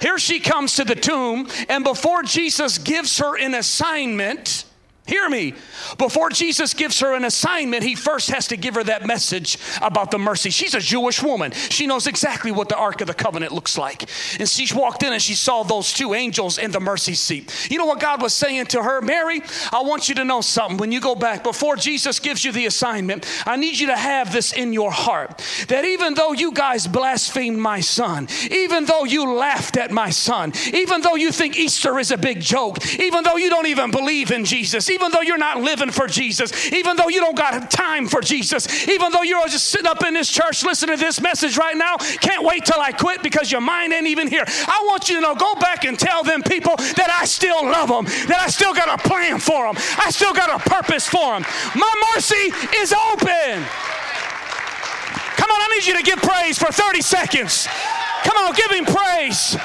[0.00, 4.64] Here she comes to the tomb, and before Jesus gives her an assignment,
[5.04, 5.54] Hear me.
[5.98, 10.12] Before Jesus gives her an assignment, he first has to give her that message about
[10.12, 10.50] the mercy.
[10.50, 11.50] She's a Jewish woman.
[11.50, 14.08] She knows exactly what the Ark of the Covenant looks like.
[14.38, 17.68] And she walked in and she saw those two angels in the mercy seat.
[17.68, 19.00] You know what God was saying to her?
[19.02, 20.76] Mary, I want you to know something.
[20.76, 24.32] When you go back, before Jesus gives you the assignment, I need you to have
[24.32, 29.34] this in your heart that even though you guys blasphemed my son, even though you
[29.34, 33.36] laughed at my son, even though you think Easter is a big joke, even though
[33.36, 37.08] you don't even believe in Jesus, even though you're not living for Jesus, even though
[37.08, 40.64] you don't got time for Jesus, even though you're just sitting up in this church
[40.64, 44.06] listening to this message right now, can't wait till I quit because your mind ain't
[44.06, 44.44] even here.
[44.46, 47.88] I want you to know, go back and tell them people that I still love
[47.88, 51.34] them, that I still got a plan for them, I still got a purpose for
[51.34, 51.44] them.
[51.74, 53.64] My mercy is open.
[55.36, 57.68] Come on, I need you to give praise for 30 seconds.
[58.24, 59.56] Come on, give him praise.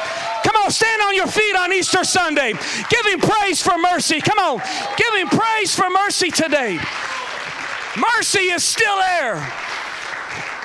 [0.44, 2.54] Come on, stand on your feet on Easter Sunday.
[2.90, 4.22] Give him praise for mercy.
[4.22, 4.62] Come on,
[4.98, 6.80] give him praise for mercy today.
[7.98, 9.54] Mercy is still there.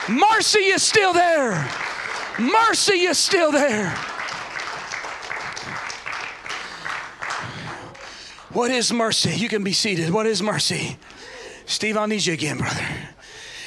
[0.09, 1.70] Mercy is still there.
[2.38, 3.90] Mercy is still there.
[8.52, 9.31] What is mercy?
[9.31, 10.11] You can be seated.
[10.11, 10.98] What is mercy?
[11.64, 12.87] Steve, I'll need you again, brother.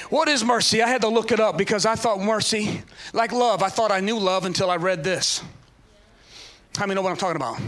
[0.09, 0.81] What is mercy?
[0.81, 2.81] I had to look it up because I thought mercy,
[3.13, 5.41] like love, I thought I knew love until I read this.
[6.75, 7.59] How many know what I'm talking about?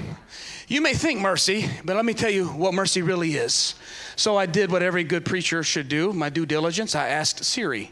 [0.67, 3.75] You may think mercy, but let me tell you what mercy really is.
[4.17, 6.93] So I did what every good preacher should do my due diligence.
[6.93, 7.91] I asked Siri.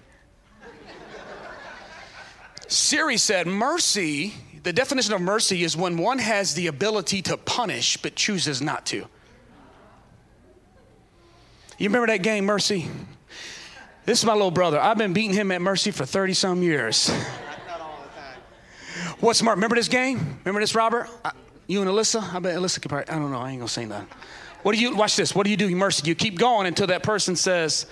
[2.67, 7.97] Siri said, Mercy, the definition of mercy is when one has the ability to punish
[7.97, 9.07] but chooses not to.
[11.77, 12.87] You remember that game, Mercy?
[14.05, 14.79] This is my little brother.
[14.79, 17.09] I've been beating him at Mercy for 30 some years.
[19.19, 19.57] What's smart?
[19.57, 20.39] Remember this game?
[20.43, 21.09] Remember this, Robert?
[21.23, 21.31] I,
[21.65, 22.33] you and Alyssa?
[22.33, 23.39] I bet Alyssa could probably, I don't know.
[23.39, 24.07] I ain't gonna say nothing.
[24.61, 25.33] What do you, watch this.
[25.33, 26.07] What do you do, Mercy?
[26.07, 27.87] You keep going until that person says,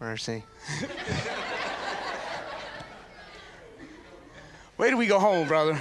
[0.00, 0.44] Mercy.
[4.78, 5.78] Wait till we go home, brother.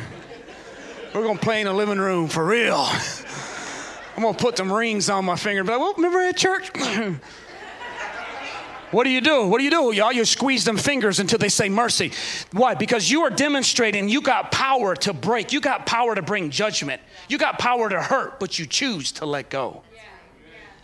[1.16, 2.76] We're gonna play in the living room for real.
[4.18, 5.64] I'm gonna put some rings on my finger.
[5.64, 6.70] But well, remember at church?
[8.92, 9.48] What do you do?
[9.48, 10.12] What do you do, y'all?
[10.12, 12.12] You squeeze them fingers until they say mercy.
[12.52, 12.76] Why?
[12.76, 15.54] Because you are demonstrating you got power to break.
[15.54, 17.02] You got power to bring judgment.
[17.30, 19.84] You got power to hurt, but you choose to let go.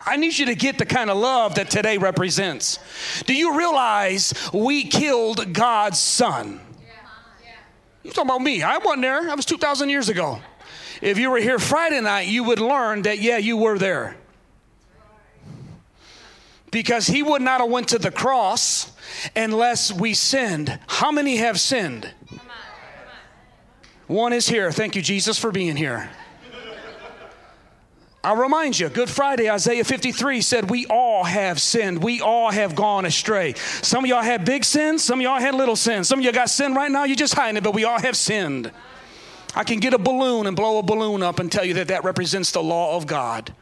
[0.05, 2.79] I need you to get the kind of love that today represents.
[3.25, 6.61] Do you realize we killed God's son?
[8.03, 8.63] You talking about me?
[8.63, 9.25] I wasn't there.
[9.25, 10.39] That was 2,000 years ago.
[11.01, 14.15] If you were here Friday night, you would learn that, yeah, you were there
[16.71, 18.91] because he would not have went to the cross
[19.35, 20.79] unless we sinned.
[20.87, 22.13] How many have sinned?
[22.29, 22.49] Come on, come
[24.09, 24.15] on.
[24.15, 24.71] One is here.
[24.71, 26.09] Thank you, Jesus, for being here.
[28.23, 32.03] I'll remind you, Good Friday, Isaiah 53 said, We all have sinned.
[32.03, 33.53] We all have gone astray.
[33.53, 36.09] Some of y'all had big sins, some of y'all had little sins.
[36.09, 38.17] Some of y'all got sin right now, you're just hiding it, but we all have
[38.17, 38.69] sinned.
[39.55, 42.03] I can get a balloon and blow a balloon up and tell you that that
[42.03, 43.53] represents the law of God.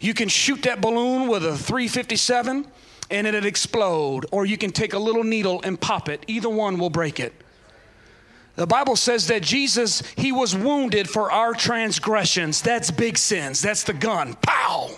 [0.00, 2.66] You can shoot that balloon with a 357
[3.10, 6.24] and it'll explode, or you can take a little needle and pop it.
[6.26, 7.32] Either one will break it.
[8.56, 12.62] The Bible says that Jesus, he was wounded for our transgressions.
[12.62, 13.60] That's big sins.
[13.60, 14.34] That's the gun.
[14.40, 14.90] Pow!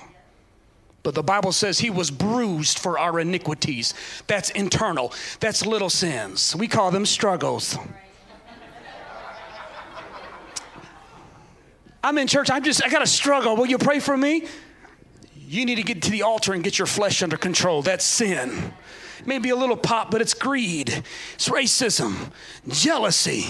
[1.02, 3.94] But the Bible says he was bruised for our iniquities.
[4.26, 5.12] That's internal.
[5.40, 6.54] That's little sins.
[6.54, 7.76] We call them struggles.
[12.02, 12.50] I'm in church.
[12.50, 13.56] I'm just, I got to struggle.
[13.56, 14.46] Will you pray for me?
[15.48, 17.80] You need to get to the altar and get your flesh under control.
[17.80, 18.74] That's sin.
[19.24, 21.02] Maybe a little pop, but it's greed,
[21.34, 22.30] it's racism,
[22.68, 23.46] jealousy.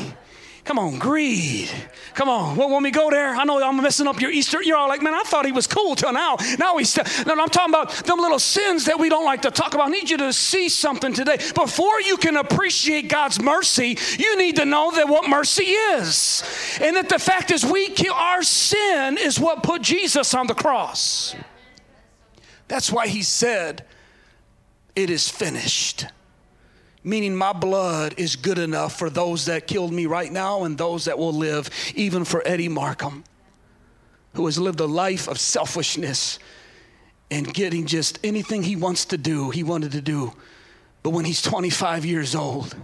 [0.65, 1.71] Come on, greed.
[2.13, 2.55] Come on.
[2.55, 4.63] Well, when we go there, I know I'm messing up your Easter.
[4.63, 6.37] You're all like, man, I thought he was cool till now.
[6.59, 6.91] Now he's.
[6.91, 7.27] St-.
[7.27, 9.89] No, I'm talking about them little sins that we don't like to talk about.
[9.89, 11.39] I need you to see something today.
[11.55, 16.43] Before you can appreciate God's mercy, you need to know that what mercy is,
[16.83, 21.35] and that the fact is, we our sin is what put Jesus on the cross.
[22.69, 23.85] That's why he said,
[24.95, 26.07] It is finished.
[27.03, 31.07] Meaning, my blood is good enough for those that killed me right now and those
[31.07, 33.25] that will live, even for Eddie Markham,
[34.35, 36.39] who has lived a life of selfishness
[37.31, 40.33] and getting just anything he wants to do, he wanted to do
[41.03, 42.75] But when he's 25 years old,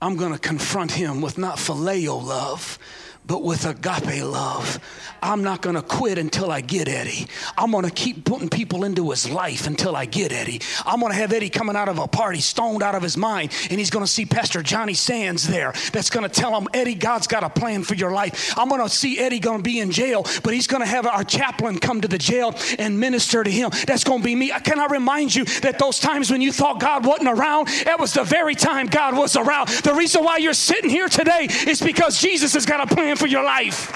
[0.00, 2.78] I'm going to confront him with not phileo love,
[3.26, 4.78] but with agape love.
[5.22, 7.26] I'm not going to quit until I get Eddie.
[7.56, 10.60] I'm going to keep putting people into his life until I get Eddie.
[10.84, 13.52] I'm going to have Eddie coming out of a party stoned out of his mind,
[13.70, 16.94] and he's going to see Pastor Johnny Sands there that's going to tell him, Eddie,
[16.94, 18.56] God's got a plan for your life.
[18.56, 21.06] I'm going to see Eddie going to be in jail, but he's going to have
[21.06, 23.70] our chaplain come to the jail and minister to him.
[23.86, 24.52] That's going to be me.
[24.64, 28.12] Can I remind you that those times when you thought God wasn't around, that was
[28.12, 29.68] the very time God was around.
[29.68, 33.26] The reason why you're sitting here today is because Jesus has got a plan for
[33.26, 33.92] your life.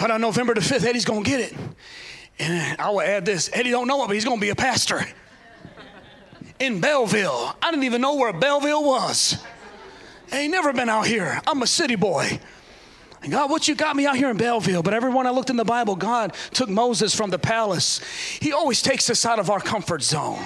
[0.00, 1.54] But on November the 5th, Eddie's going to get it.
[2.38, 4.56] And I will add this Eddie don't know it, but he's going to be a
[4.56, 5.06] pastor
[6.58, 7.56] in Belleville.
[7.62, 9.40] I didn't even know where Belleville was.
[10.32, 11.40] I ain't never been out here.
[11.46, 12.40] I'm a city boy.
[13.22, 14.82] And God, what you got me out here in Belleville?
[14.82, 18.00] But everyone I looked in the Bible, God took Moses from the palace.
[18.40, 20.42] He always takes us out of our comfort zone.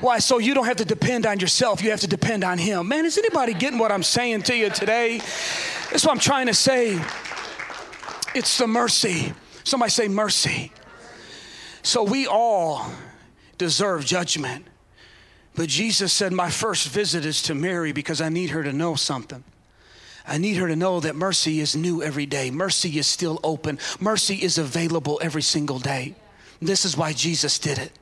[0.00, 0.18] Why?
[0.18, 2.88] So you don't have to depend on yourself, you have to depend on Him.
[2.88, 5.18] Man, is anybody getting what I'm saying to you today?
[5.90, 6.98] That's what I'm trying to say.
[8.34, 9.34] It's the mercy.
[9.64, 10.72] Somebody say mercy.
[11.82, 12.86] So we all
[13.58, 14.66] deserve judgment.
[15.54, 18.94] But Jesus said, My first visit is to Mary because I need her to know
[18.94, 19.44] something.
[20.26, 22.50] I need her to know that mercy is new every day.
[22.50, 23.78] Mercy is still open.
[24.00, 26.14] Mercy is available every single day.
[26.60, 27.92] This is why Jesus did it.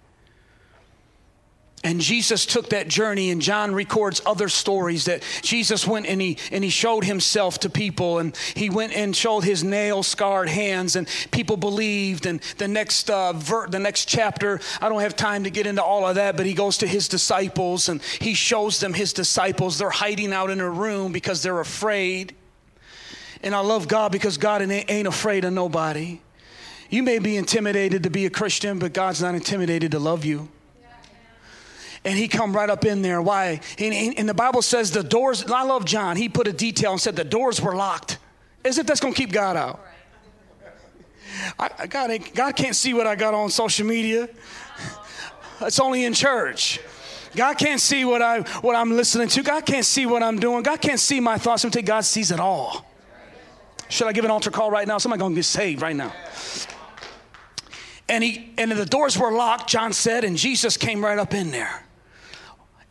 [1.85, 6.38] And Jesus took that journey, and John records other stories that Jesus went and he
[6.51, 10.97] and he showed himself to people, and he went and showed his nail scarred hands,
[10.97, 12.25] and people believed.
[12.25, 15.83] And the next uh, ver- the next chapter, I don't have time to get into
[15.83, 19.77] all of that, but he goes to his disciples and he shows them his disciples.
[19.77, 22.35] They're hiding out in a room because they're afraid.
[23.42, 26.20] And I love God because God ain't afraid of nobody.
[26.88, 30.49] You may be intimidated to be a Christian, but God's not intimidated to love you
[32.05, 33.23] and he come right up in there.
[33.23, 33.61] Why?
[33.79, 36.17] And, and the Bible says the doors, I love John.
[36.17, 38.19] He put a detail and said the doors were locked,
[38.64, 39.81] as if that's going to keep God out.
[41.59, 44.29] I, God, God can't see what I got on social media.
[45.61, 46.81] It's only in church.
[47.35, 49.43] God can't see what I what I'm listening to.
[49.43, 50.62] God can't see what I'm doing.
[50.62, 51.64] God can't see my thoughts.
[51.64, 52.87] I'm telling God sees it all.
[53.88, 54.99] Should I give an altar call right now?
[54.99, 56.12] Somebody gonna get saved right now.
[58.09, 61.51] And he and the doors were locked, John said, and Jesus came right up in
[61.51, 61.84] there.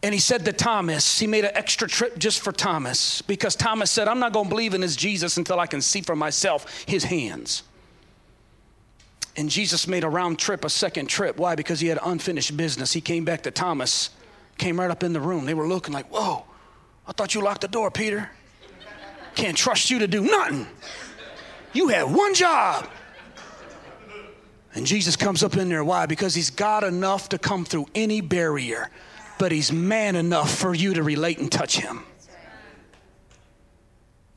[0.04, 3.90] And he said to Thomas, he made an extra trip just for Thomas because Thomas
[3.90, 6.84] said, I'm not going to believe in this Jesus until I can see for myself
[6.86, 7.64] his hands.
[9.38, 11.38] And Jesus made a round trip, a second trip.
[11.38, 11.56] Why?
[11.56, 12.92] Because he had unfinished business.
[12.92, 14.10] He came back to Thomas,
[14.58, 15.46] came right up in the room.
[15.46, 16.44] They were looking like, Whoa,
[17.08, 18.30] I thought you locked the door, Peter.
[19.36, 20.68] Can't trust you to do nothing.
[21.72, 22.88] You had one job.
[24.76, 25.84] And Jesus comes up in there.
[25.84, 26.06] Why?
[26.06, 28.90] Because he's got enough to come through any barrier
[29.38, 32.04] but he's man enough for you to relate and touch him.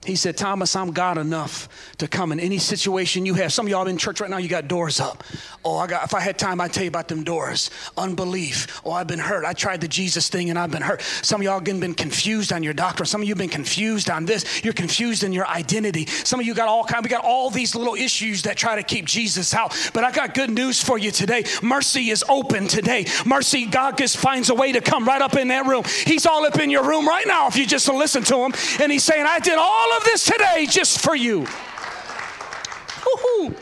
[0.06, 3.52] He said, Thomas, I'm God enough to come in any situation you have.
[3.52, 5.24] Some of y'all in church right now, you got doors up.
[5.64, 7.70] Oh, I got, if I had time, I'd tell you about them doors.
[7.96, 8.80] Unbelief.
[8.84, 9.44] Oh, I've been hurt.
[9.44, 11.02] I tried the Jesus thing and I've been hurt.
[11.02, 13.06] Some of y'all again been confused on your doctrine.
[13.06, 14.64] Some of you been confused on this.
[14.64, 16.06] You're confused in your identity.
[16.06, 18.82] Some of you got all kind, we got all these little issues that try to
[18.84, 19.74] keep Jesus out.
[19.92, 21.44] But I got good news for you today.
[21.62, 23.06] Mercy is open today.
[23.24, 25.82] Mercy, God just finds a way to come right up in that room.
[26.04, 28.52] He's all up in your room right now if you just listen to him.
[28.80, 31.40] And he's saying, I did all of this today just for you.
[33.06, 33.54] Woo-hoo.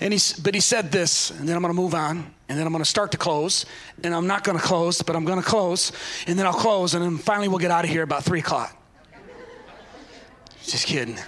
[0.00, 2.66] And he, but he said this, and then I'm going to move on, and then
[2.66, 3.66] I'm going to start to close,
[4.04, 5.90] and I'm not going to close, but I'm going to close,
[6.26, 8.76] and then I'll close, and then finally we'll get out of here about three o'clock.
[10.62, 11.18] Just kidding.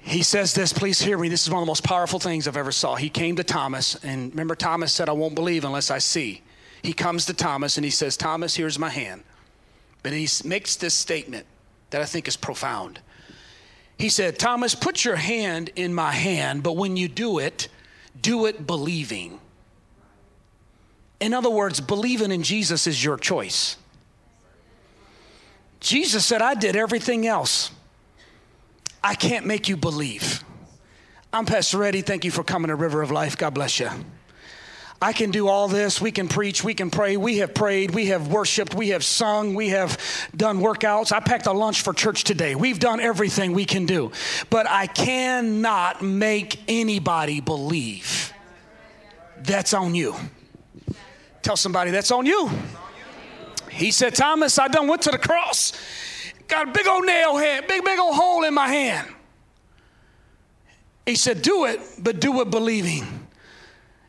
[0.00, 1.28] He says this, please hear me.
[1.28, 2.96] This is one of the most powerful things I've ever saw.
[2.96, 6.42] He came to Thomas, and remember Thomas said, I won't believe unless I see.
[6.82, 9.22] He comes to Thomas and he says, Thomas, here's my hand.
[10.02, 11.46] But he makes this statement
[11.92, 13.00] that I think is profound.
[13.96, 17.68] He said, Thomas, put your hand in my hand, but when you do it,
[18.20, 19.38] do it believing.
[21.20, 23.76] In other words, believing in Jesus is your choice.
[25.78, 27.70] Jesus said, I did everything else.
[29.04, 30.42] I can't make you believe.
[31.32, 32.02] I'm Pastor Eddie.
[32.02, 33.38] Thank you for coming to River of Life.
[33.38, 33.90] God bless you.
[35.02, 36.00] I can do all this.
[36.00, 36.62] We can preach.
[36.62, 37.16] We can pray.
[37.16, 37.90] We have prayed.
[37.90, 38.72] We have worshiped.
[38.72, 39.54] We have sung.
[39.54, 39.98] We have
[40.36, 41.10] done workouts.
[41.10, 42.54] I packed a lunch for church today.
[42.54, 44.12] We've done everything we can do.
[44.48, 48.32] But I cannot make anybody believe.
[49.38, 50.14] That's on you.
[51.42, 52.48] Tell somebody that's on you.
[53.70, 55.72] He said, Thomas, I done went to the cross.
[56.46, 59.08] Got a big old nail head, big, big old hole in my hand.
[61.06, 63.21] He said, Do it, but do it believing.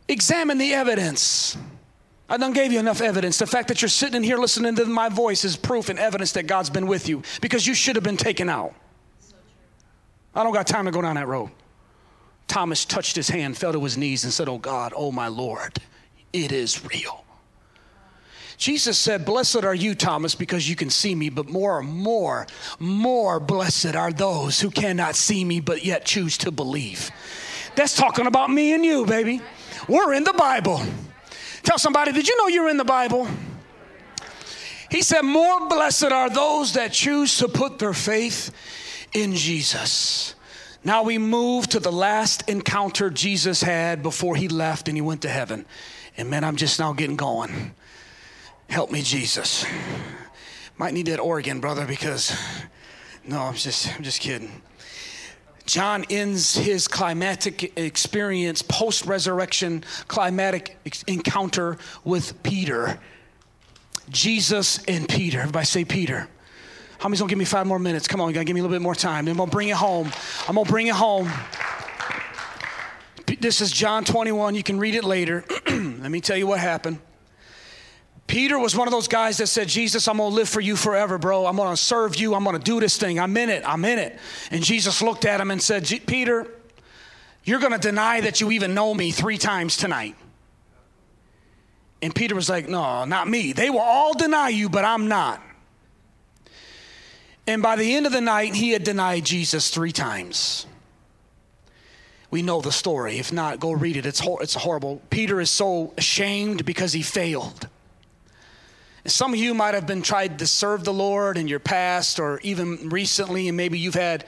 [0.08, 1.58] Examine the evidence.
[2.30, 3.38] I done gave you enough evidence.
[3.38, 6.32] The fact that you're sitting in here listening to my voice is proof and evidence
[6.34, 8.74] that God's been with you because you should have been taken out.
[10.36, 11.52] I don't got time to go down that road.
[12.48, 15.78] Thomas touched his hand, fell to his knees, and said, Oh God, oh my Lord,
[16.32, 17.24] it is real.
[18.58, 22.48] Jesus said, Blessed are you, Thomas, because you can see me, but more, and more,
[22.80, 27.12] more blessed are those who cannot see me, but yet choose to believe.
[27.76, 29.42] That's talking about me and you, baby.
[29.88, 30.82] We're in the Bible.
[31.64, 33.28] Tell somebody, did you know you're in the Bible?
[34.90, 38.52] He said, More blessed are those that choose to put their faith
[39.14, 40.36] in Jesus.
[40.84, 45.22] Now we move to the last encounter Jesus had before he left and he went
[45.22, 45.66] to heaven.
[46.18, 47.74] And man, I'm just now getting going.
[48.70, 49.66] Help me, Jesus.
[50.78, 52.38] Might need that organ, brother, because
[53.26, 54.62] no, I'm just I'm just kidding.
[55.66, 63.00] John ends his climatic experience, post resurrection climatic encounter with Peter.
[64.10, 65.40] Jesus and Peter.
[65.40, 66.28] Everybody say Peter.
[67.00, 68.08] How many's gonna give me five more minutes?
[68.08, 69.26] Come on, you gotta give me a little bit more time.
[69.26, 70.12] Then I'm gonna bring it home.
[70.48, 71.30] I'm gonna bring it home.
[73.40, 74.56] This is John 21.
[74.56, 75.44] You can read it later.
[75.68, 77.00] Let me tell you what happened.
[78.28, 81.18] Peter was one of those guys that said, Jesus, I'm gonna live for you forever,
[81.18, 81.46] bro.
[81.46, 82.36] I'm gonna serve you.
[82.36, 83.20] I'm gonna do this thing.
[83.20, 83.64] I'm in it.
[83.66, 84.18] I'm in it.
[84.50, 86.48] And Jesus looked at him and said, Peter,
[87.44, 90.16] you're gonna deny that you even know me three times tonight.
[92.02, 93.54] And Peter was like, No, not me.
[93.54, 95.42] They will all deny you, but I'm not.
[97.46, 100.66] And by the end of the night, he had denied Jesus three times.
[102.32, 103.20] We know the story.
[103.20, 104.06] If not, go read it.
[104.06, 105.02] It's, hor- it's horrible.
[105.10, 107.68] Peter is so ashamed because he failed.
[109.06, 112.40] Some of you might have been tried to serve the Lord in your past or
[112.42, 114.26] even recently, and maybe you've had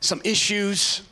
[0.00, 1.02] some issues.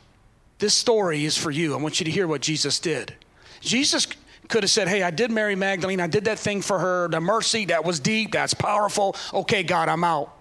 [0.57, 1.73] This story is for you.
[1.73, 3.13] I want you to hear what Jesus did.
[3.61, 4.07] Jesus
[4.49, 5.99] could have said, Hey, I did Mary Magdalene.
[5.99, 7.07] I did that thing for her.
[7.07, 8.31] The mercy, that was deep.
[8.31, 9.15] That's powerful.
[9.31, 10.35] Okay, God, I'm out.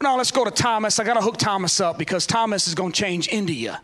[0.00, 0.98] Now let's go to Thomas.
[0.98, 3.80] I got to hook Thomas up because Thomas is going to change India.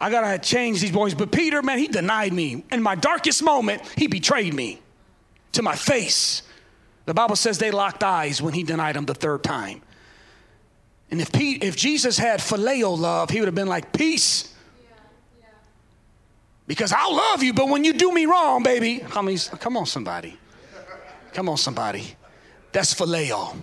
[0.00, 1.14] I got to change these boys.
[1.14, 2.64] But Peter, man, he denied me.
[2.72, 4.81] In my darkest moment, he betrayed me
[5.52, 6.42] to my face.
[7.06, 9.82] The Bible says they locked eyes when he denied him the third time.
[11.10, 14.48] And if, Pete, if Jesus had phileo love, he would have been like, Peace.
[16.66, 19.84] Because I'll love you, but when you do me wrong, baby, come on, come on
[19.84, 20.38] somebody.
[21.32, 22.16] Come on, somebody.
[22.70, 23.56] That's phileo.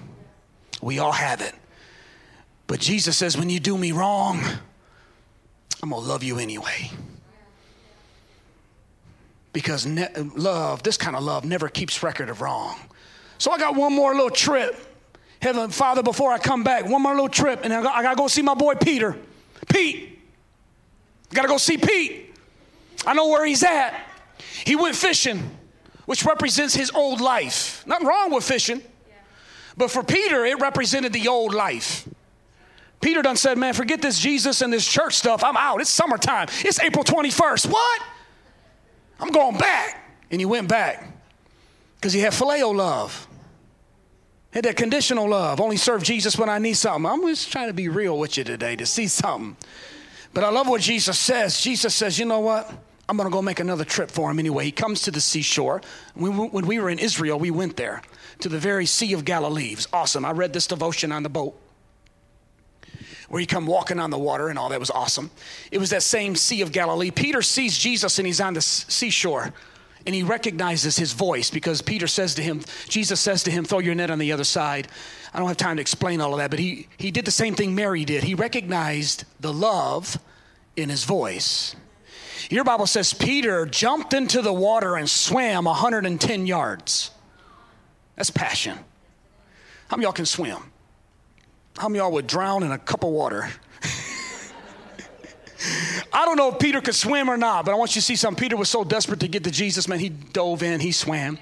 [0.82, 1.54] We all have it.
[2.68, 4.40] But Jesus says, when you do me wrong,
[5.82, 6.92] I'm going to love you anyway.
[9.52, 12.78] Because ne- love, this kind of love, never keeps record of wrong.
[13.38, 14.76] So I got one more little trip.
[15.42, 18.12] Heavenly Father, before I come back, one more little trip, and I got, I got
[18.12, 19.16] to go see my boy Peter.
[19.70, 20.20] Pete.
[21.34, 22.36] Got to go see Pete.
[23.06, 24.00] I know where he's at.
[24.66, 25.58] He went fishing,
[26.06, 27.84] which represents his old life.
[27.88, 28.82] Nothing wrong with fishing.
[29.78, 32.08] But for Peter, it represented the old life.
[33.00, 35.42] Peter done said, Man, forget this Jesus and this church stuff.
[35.44, 35.80] I'm out.
[35.80, 36.48] It's summertime.
[36.66, 37.72] It's April 21st.
[37.72, 38.02] What?
[39.20, 39.96] I'm going back.
[40.32, 41.12] And he went back
[41.96, 43.28] because he had phileo love.
[44.52, 45.60] Had that conditional love.
[45.60, 47.10] Only serve Jesus when I need something.
[47.10, 49.56] I'm just trying to be real with you today to see something.
[50.34, 51.60] But I love what Jesus says.
[51.62, 52.72] Jesus says, you know what?
[53.08, 54.66] I'm going to go make another trip for him anyway.
[54.66, 55.82] He comes to the seashore.
[56.14, 58.04] When we were in Israel, we went there
[58.40, 59.72] to the very Sea of Galilee.
[59.72, 60.26] It was awesome.
[60.26, 61.60] I read this devotion on the boat
[63.30, 65.32] where he come walking on the water and all that was awesome.
[65.72, 67.12] It was that same Sea of Galilee.
[67.12, 69.54] Peter sees Jesus and he's on the seashore
[70.06, 73.80] and he recognizes his voice because Peter says to him, Jesus says to him, throw
[73.80, 74.88] your net on the other side.
[75.34, 77.54] I don't have time to explain all of that, but he, he did the same
[77.54, 78.24] thing Mary did.
[78.24, 80.18] He recognized the love
[80.76, 81.76] in his voice.
[82.50, 87.12] Your Bible says Peter jumped into the water and swam 110 yards.
[88.16, 88.78] That's passion.
[89.90, 90.69] How many y'all can swim?
[91.80, 93.50] How many y'all would drown in a cup of water?
[96.12, 98.18] I don't know if Peter could swim or not, but I want you to see
[98.18, 98.42] something.
[98.42, 101.40] Peter was so desperate to get to Jesus, man, he dove in, he swam.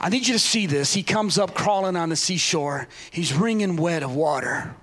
[0.00, 0.94] I need you to see this.
[0.94, 4.74] He comes up crawling on the seashore, he's wringing wet of water,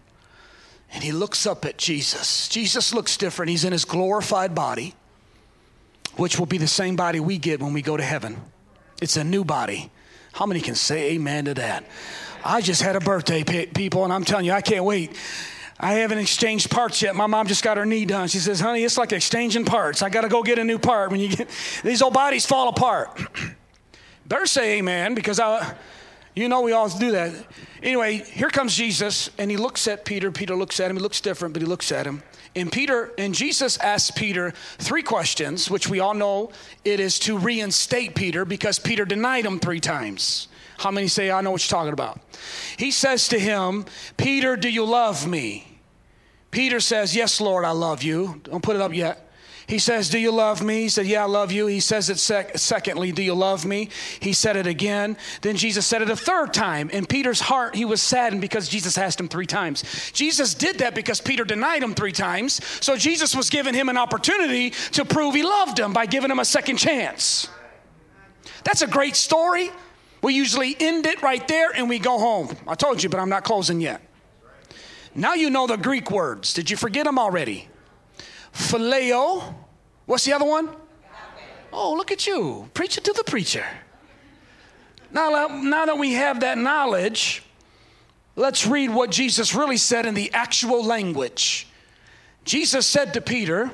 [0.94, 2.48] and he looks up at Jesus.
[2.48, 3.50] Jesus looks different.
[3.50, 4.94] He's in his glorified body,
[6.16, 8.40] which will be the same body we get when we go to heaven.
[9.02, 9.92] It's a new body.
[10.32, 11.84] How many can say amen to that?
[12.46, 15.18] I just had a birthday, people, and I'm telling you, I can't wait.
[15.80, 17.16] I haven't exchanged parts yet.
[17.16, 18.28] My mom just got her knee done.
[18.28, 20.02] She says, honey, it's like exchanging parts.
[20.02, 21.50] I got to go get a new part when you get
[21.84, 23.20] these old bodies fall apart.
[24.28, 25.76] Better say amen because I,
[26.36, 27.34] You know, we all do that.
[27.82, 30.32] Anyway, here comes Jesus, and he looks at Peter.
[30.32, 30.98] Peter looks at him.
[30.98, 32.24] He looks different, but he looks at him.
[32.56, 36.52] And Peter and Jesus asks Peter three questions, which we all know
[36.84, 40.50] it is to reinstate Peter because Peter denied him three times.
[40.78, 42.20] How many say, I know what you're talking about?
[42.78, 43.86] He says to him,
[44.18, 45.68] Peter, do you love me?
[46.52, 48.42] Peter says, Yes, Lord, I love you.
[48.44, 49.26] Don't put it up yet.
[49.68, 50.82] He says, Do you love me?
[50.82, 51.68] He said, Yeah, I love you.
[51.68, 53.90] He says it sec- secondly, Do you love me?
[54.20, 55.18] He said it again.
[55.42, 56.90] Then Jesus said it a third time.
[56.92, 59.84] In Peter's heart, he was saddened because Jesus asked him three times.
[60.14, 62.64] Jesus did that because Peter denied him three times.
[62.80, 66.40] So Jesus was giving him an opportunity to prove he loved him by giving him
[66.40, 67.48] a second chance.
[68.64, 69.72] That's a great story.
[70.22, 72.56] We usually end it right there and we go home.
[72.68, 74.02] I told you, but I'm not closing yet.
[75.14, 76.54] Now you know the Greek words.
[76.54, 77.70] Did you forget them already?
[78.56, 79.54] phileo.
[80.06, 80.70] What's the other one?
[81.74, 83.66] Oh, look at you, preacher to the preacher.
[85.12, 87.44] Now, now that we have that knowledge,
[88.36, 91.68] let's read what Jesus really said in the actual language.
[92.46, 93.72] Jesus said to Peter,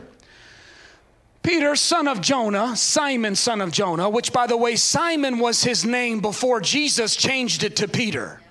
[1.44, 5.84] Peter, son of Jonah, Simon, son of Jonah, which by the way, Simon was his
[5.84, 8.42] name before Jesus changed it to Peter.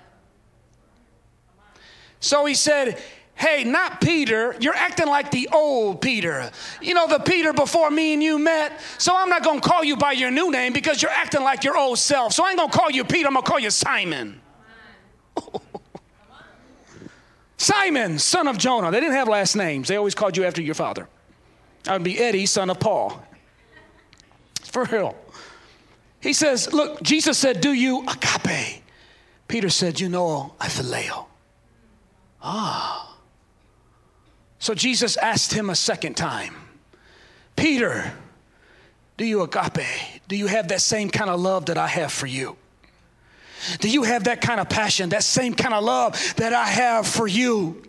[2.19, 3.01] So he said,
[3.33, 4.55] Hey, not Peter.
[4.59, 6.51] You're acting like the old Peter.
[6.79, 8.79] You know, the Peter before me and you met.
[8.99, 11.63] So I'm not going to call you by your new name because you're acting like
[11.63, 12.33] your old self.
[12.33, 13.27] So I ain't going to call you Peter.
[13.27, 14.39] I'm going to call you Simon.
[17.57, 18.91] Simon, son of Jonah.
[18.91, 19.87] They didn't have last names.
[19.87, 21.07] They always called you after your father.
[21.87, 23.23] I would be Eddie, son of Paul.
[24.63, 25.15] For real.
[26.19, 28.83] He says, Look, Jesus said, Do you agape?
[29.47, 31.25] Peter said, You know, I phileo.
[32.41, 33.17] Ah.
[34.59, 36.53] So Jesus asked him a second time,
[37.55, 38.13] Peter,
[39.17, 39.85] do you agape?
[40.27, 42.55] Do you have that same kind of love that I have for you?
[43.79, 47.07] Do you have that kind of passion, that same kind of love that I have
[47.07, 47.83] for you?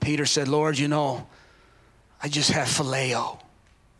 [0.00, 1.26] Peter said, Lord, you know,
[2.24, 3.38] I just have phileo.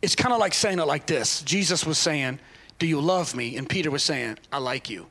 [0.01, 2.39] It's kind of like saying it like this Jesus was saying,
[2.79, 3.55] Do you love me?
[3.55, 5.05] And Peter was saying, I like you.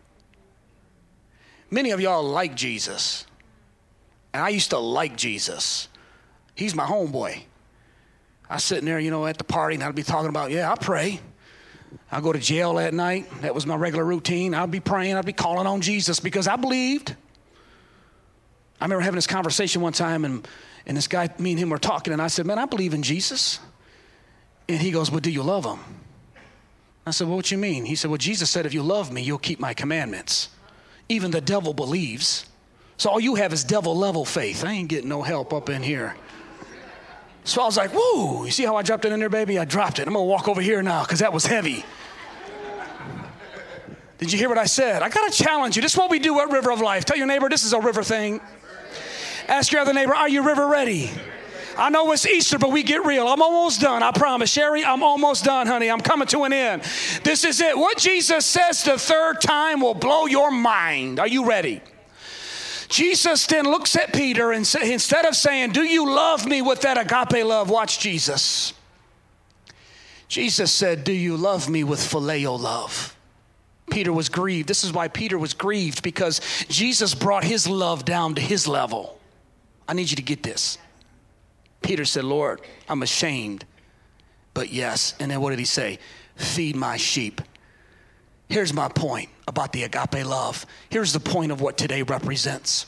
[1.70, 3.24] Many of y'all like Jesus.
[4.32, 5.88] And I used to like Jesus.
[6.56, 7.42] He's my homeboy.
[8.50, 10.74] I sitting there, you know, at the party, and I'd be talking about, yeah, I
[10.74, 11.20] pray.
[12.10, 13.26] I go to jail that night.
[13.42, 14.54] That was my regular routine.
[14.54, 15.14] I'd be praying.
[15.14, 17.14] I'd be calling on Jesus because I believed.
[18.80, 20.46] I remember having this conversation one time, and,
[20.86, 23.02] and this guy, me and him were talking, and I said, Man, I believe in
[23.02, 23.60] Jesus.
[24.68, 25.78] And he goes, Well, do you love him?
[27.06, 27.84] I said, Well, what you mean?
[27.84, 30.48] He said, Well, Jesus said, If you love me, you'll keep my commandments.
[31.08, 32.46] Even the devil believes.
[32.96, 34.64] So all you have is devil level faith.
[34.64, 36.14] I ain't getting no help up in here.
[37.44, 39.58] So I was like, whoa, you see how I dropped it in there, baby?
[39.58, 40.06] I dropped it.
[40.06, 41.84] I'm gonna walk over here now because that was heavy.
[44.16, 45.02] Did you hear what I said?
[45.02, 45.82] I gotta challenge you.
[45.82, 47.04] This is what we do at River of Life.
[47.04, 48.40] Tell your neighbor this is a river thing.
[49.48, 51.10] Ask your other neighbor, are you river ready?
[51.76, 53.26] I know it's Easter, but we get real.
[53.26, 54.02] I'm almost done.
[54.02, 54.50] I promise.
[54.50, 55.90] Sherry, I'm almost done, honey.
[55.90, 56.82] I'm coming to an end.
[57.24, 57.76] This is it.
[57.76, 61.18] What Jesus says the third time will blow your mind.
[61.18, 61.80] Are you ready?
[62.88, 66.82] Jesus then looks at Peter and say, instead of saying, Do you love me with
[66.82, 67.70] that agape love?
[67.70, 68.72] Watch Jesus.
[70.28, 73.16] Jesus said, Do you love me with phileo love?
[73.90, 74.68] Peter was grieved.
[74.68, 79.13] This is why Peter was grieved because Jesus brought his love down to his level.
[79.88, 80.78] I need you to get this.
[81.82, 83.64] Peter said, Lord, I'm ashamed,
[84.54, 85.14] but yes.
[85.20, 85.98] And then what did he say?
[86.36, 87.40] Feed my sheep.
[88.48, 90.64] Here's my point about the agape love.
[90.88, 92.86] Here's the point of what today represents.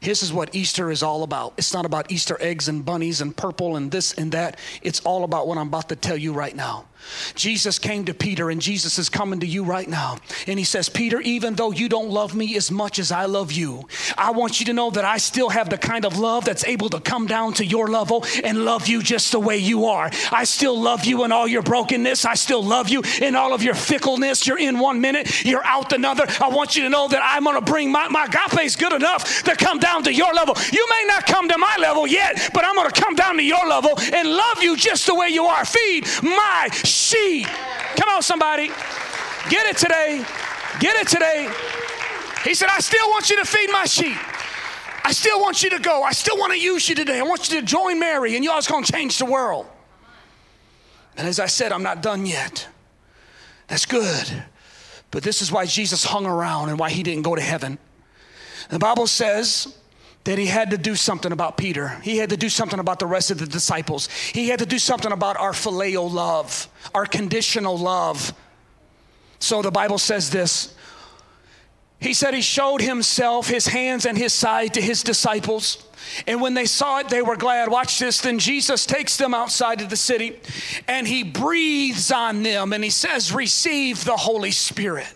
[0.00, 1.54] This is what Easter is all about.
[1.56, 4.58] It's not about Easter eggs and bunnies and purple and this and that.
[4.82, 6.86] It's all about what I'm about to tell you right now.
[7.34, 10.18] Jesus came to Peter, and Jesus is coming to you right now.
[10.46, 13.52] And he says, Peter, even though you don't love me as much as I love
[13.52, 13.86] you,
[14.16, 16.88] I want you to know that I still have the kind of love that's able
[16.90, 20.10] to come down to your level and love you just the way you are.
[20.30, 22.24] I still love you in all your brokenness.
[22.24, 24.46] I still love you in all of your fickleness.
[24.46, 26.26] You're in one minute, you're out another.
[26.40, 28.26] I want you to know that I'm going to bring my, my
[28.62, 30.54] is good enough to come down to your level.
[30.72, 33.42] You may not come to my level yet, but I'm going to come down to
[33.42, 35.64] your level and love you just the way you are.
[35.64, 37.46] Feed my sheep.
[37.96, 38.68] Come on, somebody.
[39.48, 40.24] Get it today.
[40.80, 41.48] Get it today.
[42.44, 44.16] He said, I still want you to feed my sheep.
[45.04, 46.02] I still want you to go.
[46.02, 47.18] I still want to use you today.
[47.18, 49.66] I want you to join Mary, and y'all's going to change the world.
[51.16, 52.68] And as I said, I'm not done yet.
[53.68, 54.44] That's good.
[55.10, 57.78] But this is why Jesus hung around and why he didn't go to heaven.
[58.68, 59.74] The Bible says
[60.24, 61.88] that he had to do something about Peter.
[62.02, 64.08] He had to do something about the rest of the disciples.
[64.08, 68.34] He had to do something about our phileo love, our conditional love.
[69.38, 70.74] So the Bible says this
[72.00, 75.84] He said he showed himself, his hands and his side to his disciples.
[76.26, 77.70] And when they saw it, they were glad.
[77.70, 78.20] Watch this.
[78.20, 80.38] Then Jesus takes them outside of the city
[80.86, 85.12] and he breathes on them and he says, Receive the Holy Spirit.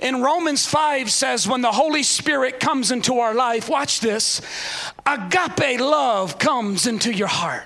[0.00, 4.40] In Romans 5 says, When the Holy Spirit comes into our life, watch this,
[5.06, 7.64] agape love comes into your heart.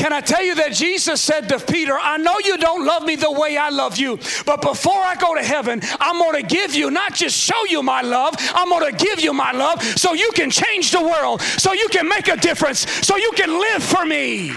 [0.00, 3.16] Can I tell you that Jesus said to Peter, I know you don't love me
[3.16, 6.74] the way I love you, but before I go to heaven, I'm going to give
[6.74, 10.14] you, not just show you my love, I'm going to give you my love so
[10.14, 13.82] you can change the world, so you can make a difference, so you can live
[13.82, 14.52] for me.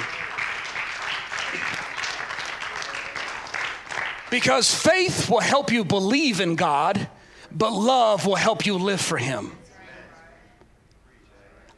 [4.33, 7.07] Because faith will help you believe in God,
[7.51, 9.51] but love will help you live for Him.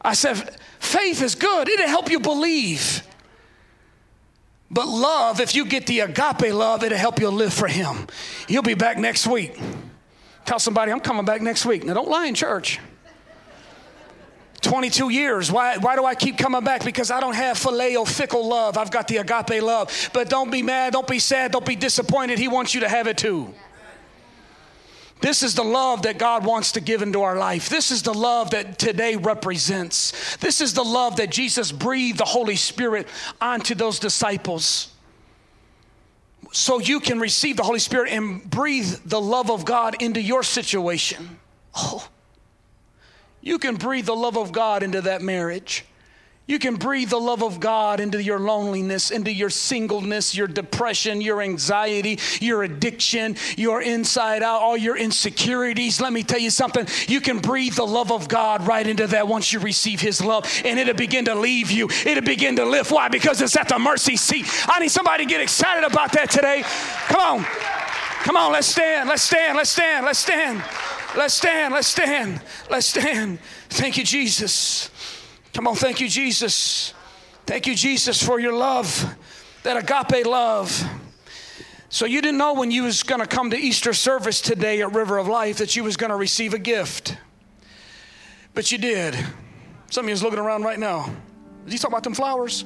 [0.00, 3.06] I said, faith is good, it'll help you believe.
[4.70, 8.06] But love, if you get the agape love, it'll help you live for Him.
[8.48, 9.60] You'll be back next week.
[10.46, 11.84] Tell somebody, I'm coming back next week.
[11.84, 12.80] Now, don't lie in church.
[14.66, 15.50] 22 years.
[15.50, 16.84] Why, why do I keep coming back?
[16.84, 18.76] Because I don't have phileo fickle love.
[18.76, 20.10] I've got the agape love.
[20.12, 22.38] But don't be mad, don't be sad, don't be disappointed.
[22.38, 23.54] He wants you to have it too.
[25.20, 27.68] This is the love that God wants to give into our life.
[27.68, 30.36] This is the love that today represents.
[30.36, 33.08] This is the love that Jesus breathed the Holy Spirit
[33.40, 34.92] onto those disciples.
[36.52, 40.42] So you can receive the Holy Spirit and breathe the love of God into your
[40.42, 41.38] situation.
[41.74, 42.06] Oh,
[43.46, 45.84] you can breathe the love of God into that marriage.
[46.48, 51.20] You can breathe the love of God into your loneliness, into your singleness, your depression,
[51.20, 56.00] your anxiety, your addiction, your inside out, all your insecurities.
[56.00, 56.88] Let me tell you something.
[57.06, 60.44] You can breathe the love of God right into that once you receive His love,
[60.64, 61.88] and it'll begin to leave you.
[62.04, 62.90] It'll begin to lift.
[62.90, 63.08] Why?
[63.08, 64.46] Because it's at the mercy seat.
[64.66, 66.64] I need somebody to get excited about that today.
[67.06, 67.44] Come on.
[68.24, 69.08] Come on, let's stand.
[69.08, 69.56] Let's stand.
[69.56, 70.04] Let's stand.
[70.04, 70.64] Let's stand.
[71.16, 71.72] Let's stand.
[71.72, 72.42] Let's stand.
[72.70, 73.38] Let's stand.
[73.70, 74.90] Thank you, Jesus.
[75.54, 76.92] Come on, thank you, Jesus.
[77.46, 79.16] Thank you, Jesus, for your love,
[79.62, 80.84] that agape love.
[81.88, 84.92] So you didn't know when you was going to come to Easter service today at
[84.92, 87.16] River of Life that you was going to receive a gift.
[88.52, 89.16] But you did.
[89.90, 91.10] Some of you is looking around right now.
[91.66, 92.64] Is he talking about them flowers?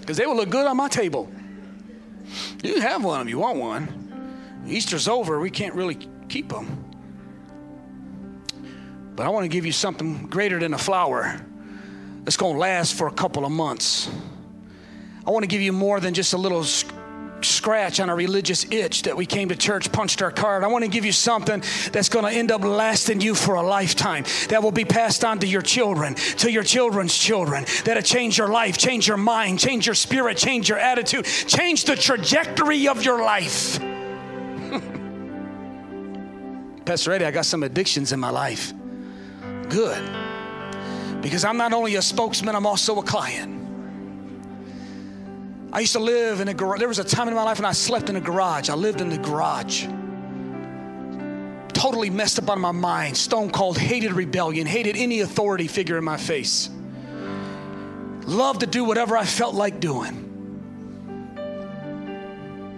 [0.00, 1.30] Because they will look good on my table.
[2.64, 4.64] You can have one if you want one.
[4.66, 5.38] Easter's over.
[5.38, 6.84] We can't really keep them.
[9.14, 11.40] But I want to give you something greater than a flower
[12.24, 14.10] that's going to last for a couple of months.
[15.26, 16.64] I want to give you more than just a little
[17.42, 20.64] scratch on a religious itch that we came to church, punched our card.
[20.64, 21.62] I want to give you something
[21.92, 25.38] that's going to end up lasting you for a lifetime, that will be passed on
[25.40, 29.86] to your children, to your children's children, that'll change your life, change your mind, change
[29.86, 33.80] your spirit, change your attitude, change the trajectory of your life.
[36.86, 38.72] Pastor Eddie, I got some addictions in my life
[39.68, 40.02] good.
[41.20, 43.54] Because I'm not only a spokesman, I'm also a client.
[45.72, 46.78] I used to live in a garage.
[46.78, 48.70] There was a time in my life when I slept in a garage.
[48.70, 49.86] I lived in the garage.
[51.74, 53.16] Totally messed up on my mind.
[53.16, 56.70] Stone cold, hated rebellion, hated any authority figure in my face.
[58.24, 60.22] Loved to do whatever I felt like doing.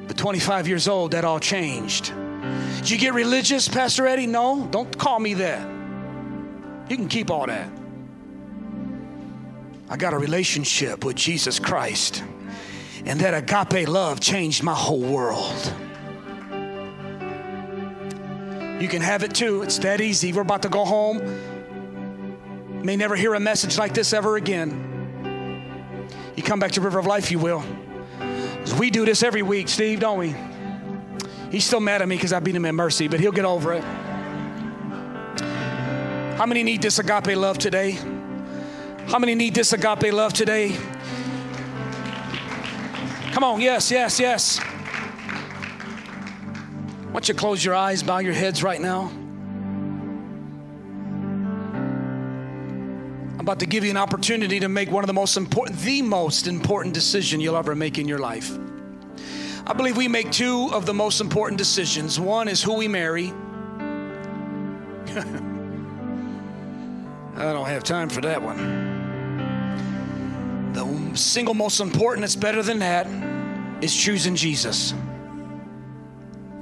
[0.08, 2.12] But 25 years old, that all changed.
[2.78, 4.26] Did you get religious, Pastor Eddie?
[4.26, 5.68] No, don't call me that.
[6.88, 7.68] You can keep all that.
[9.90, 12.22] I got a relationship with Jesus Christ,
[13.04, 15.72] and that agape love changed my whole world.
[18.80, 19.62] You can have it too.
[19.62, 20.32] It's that easy.
[20.32, 21.20] We're about to go home.
[22.82, 24.84] May never hear a message like this ever again.
[26.36, 27.64] You come back to River of Life, you will.
[28.78, 30.34] We do this every week, Steve, don't we?
[31.50, 33.72] He's still mad at me because I beat him in mercy, but he'll get over
[33.72, 33.84] it.
[36.36, 37.92] How many need this agape love today?
[39.08, 40.76] How many need this agape love today?
[43.32, 44.58] Come on, yes, yes, yes.
[44.58, 44.64] Why
[47.12, 49.10] don't you close your eyes, bow your heads right now?
[53.34, 56.02] I'm about to give you an opportunity to make one of the most important, the
[56.02, 58.56] most important decision you'll ever make in your life.
[59.68, 62.18] I believe we make two of the most important decisions.
[62.18, 63.26] One is who we marry.
[67.36, 68.88] I don't have time for that one.
[70.72, 73.06] The single most important that's better than that
[73.84, 74.94] is choosing Jesus.
[74.94, 74.96] I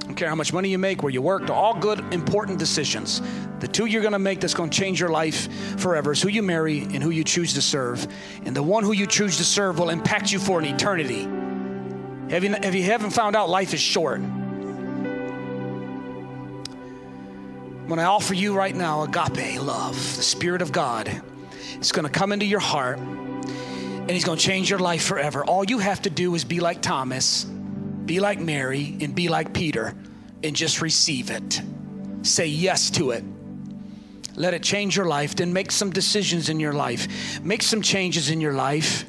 [0.01, 3.21] don't care how much money you make, where you work, all good, important decisions.
[3.59, 5.47] The two you're going to make that's going to change your life
[5.79, 8.05] forever is who you marry and who you choose to serve.
[8.43, 11.46] And the one who you choose to serve will impact you for an eternity.
[12.29, 14.19] Have you, if you haven't found out, life is short.
[17.87, 21.21] When I offer you right now agape, love, the Spirit of God,
[21.75, 25.45] it's going to come into your heart and He's going to change your life forever.
[25.45, 29.53] All you have to do is be like Thomas, be like Mary, and be like
[29.53, 29.95] Peter
[30.43, 31.61] and just receive it.
[32.23, 33.23] Say yes to it.
[34.35, 35.33] Let it change your life.
[35.37, 39.05] Then make some decisions in your life, make some changes in your life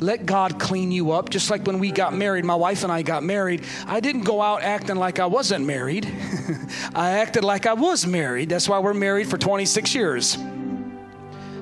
[0.00, 1.30] let God clean you up.
[1.30, 4.42] Just like when we got married, my wife and I got married, I didn't go
[4.42, 6.06] out acting like I wasn't married.
[6.94, 8.48] I acted like I was married.
[8.48, 10.36] That's why we're married for 26 years.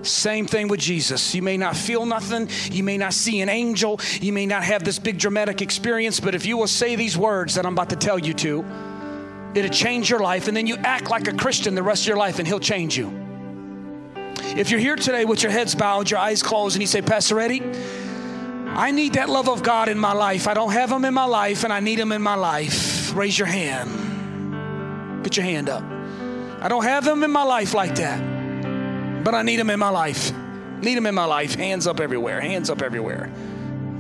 [0.03, 1.35] Same thing with Jesus.
[1.35, 2.49] You may not feel nothing.
[2.71, 4.01] You may not see an angel.
[4.21, 7.55] You may not have this big dramatic experience, but if you will say these words
[7.55, 8.65] that I'm about to tell you to,
[9.55, 10.49] it'll change your life.
[10.49, 12.97] And then you act like a Christian the rest of your life, and He'll change
[12.97, 13.13] you.
[14.57, 17.39] If you're here today with your heads bowed, your eyes closed, and you say, Pastor
[17.39, 17.63] Eddie,
[18.75, 20.49] I need that love of God in my life.
[20.49, 23.15] I don't have Him in my life, and I need Him in my life.
[23.15, 25.23] Raise your hand.
[25.23, 25.85] Put your hand up.
[26.61, 28.33] I don't have Him in my life like that
[29.25, 30.33] but I need Him in my life.
[30.81, 31.55] Need Him in my life.
[31.55, 32.41] Hands up everywhere.
[32.41, 33.31] Hands up everywhere.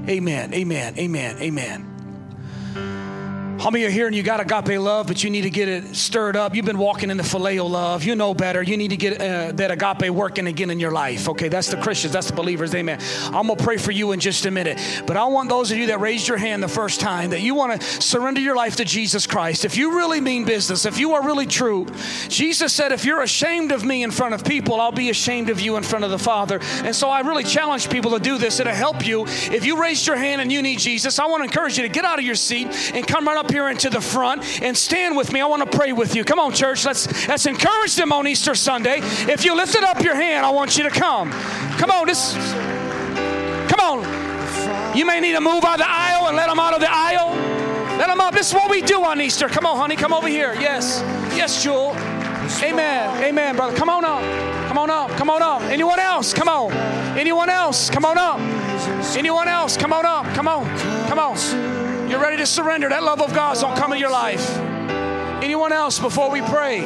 [0.08, 0.52] Amen.
[0.52, 0.98] Amen.
[0.98, 1.38] Amen.
[1.38, 1.91] Amen.
[3.62, 5.94] How many are here and you got agape love, but you need to get it
[5.94, 6.56] stirred up?
[6.56, 8.02] You've been walking in the phileo love.
[8.02, 8.60] You know better.
[8.60, 11.28] You need to get uh, that agape working again in your life.
[11.28, 12.74] Okay, that's the Christians, that's the believers.
[12.74, 12.98] Amen.
[13.26, 14.80] I'm going to pray for you in just a minute.
[15.06, 17.54] But I want those of you that raised your hand the first time that you
[17.54, 19.64] want to surrender your life to Jesus Christ.
[19.64, 21.86] If you really mean business, if you are really true,
[22.26, 25.60] Jesus said, if you're ashamed of me in front of people, I'll be ashamed of
[25.60, 26.58] you in front of the Father.
[26.82, 28.58] And so I really challenge people to do this.
[28.58, 29.24] It'll help you.
[29.24, 31.88] If you raised your hand and you need Jesus, I want to encourage you to
[31.88, 35.16] get out of your seat and come right up here into the front and stand
[35.16, 35.40] with me.
[35.40, 36.24] I want to pray with you.
[36.24, 36.84] Come on, church.
[36.84, 39.00] Let's let's encourage them on Easter Sunday.
[39.02, 41.30] If you lifted up your hand, I want you to come.
[41.78, 42.34] Come on, this.
[43.68, 44.96] Come on.
[44.96, 46.90] You may need to move out of the aisle and let them out of the
[46.90, 47.30] aisle.
[47.98, 48.32] Let them out.
[48.32, 49.48] This is what we do on Easter.
[49.48, 49.96] Come on, honey.
[49.96, 50.54] Come over here.
[50.54, 51.00] Yes.
[51.36, 51.94] Yes, Jewel.
[52.62, 53.22] Amen.
[53.22, 53.76] Amen, brother.
[53.76, 54.22] Come on up.
[54.68, 55.10] Come on up.
[55.12, 55.62] Come on up.
[55.62, 56.32] Anyone else?
[56.32, 56.72] Come on.
[57.18, 57.90] Anyone else?
[57.90, 58.40] Come on up.
[59.16, 59.76] Anyone else?
[59.76, 60.26] Come on up.
[60.34, 60.64] Come on.
[61.08, 61.81] Come on.
[62.12, 62.90] You're ready to surrender.
[62.90, 64.58] That love of God's gonna come in your life.
[65.42, 66.82] Anyone else before we pray?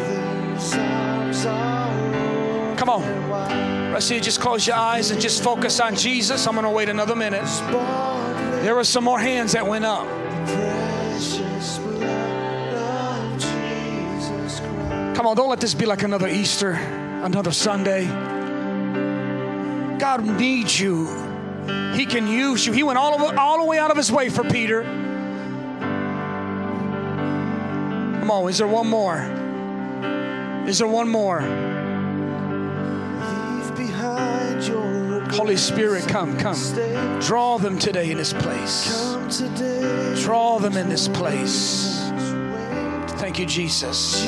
[2.77, 3.03] Come on.
[3.93, 6.47] I see you just close your eyes and just focus on Jesus.
[6.47, 7.45] I'm gonna wait another minute.
[8.63, 10.07] There were some more hands that went up.
[15.17, 18.07] Come on, don't let this be like another Easter, another Sunday.
[19.99, 21.09] God needs you.
[21.97, 22.73] He can use you.
[22.73, 25.03] He went all, all the way out of his way for Peter.
[28.27, 29.19] Come on, is there one more?
[30.67, 31.43] Is there one more?
[35.31, 36.59] Holy Spirit, come, come.
[37.21, 39.15] Draw them today in this place.
[40.25, 42.01] Draw them in this place.
[43.21, 44.25] Thank you, Jesus.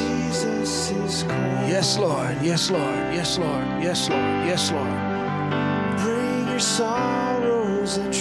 [1.67, 2.37] Yes, Lord.
[2.41, 2.95] Yes, Lord.
[3.13, 3.83] Yes, Lord.
[3.83, 4.47] Yes, Lord.
[4.47, 5.99] Yes, Lord.
[5.99, 8.15] Bring your sorrows and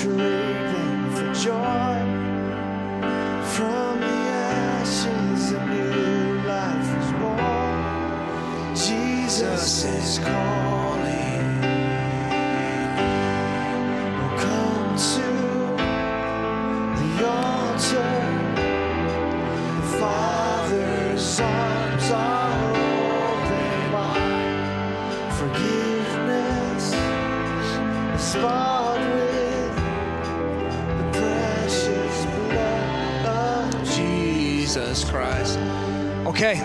[36.37, 36.57] Okay.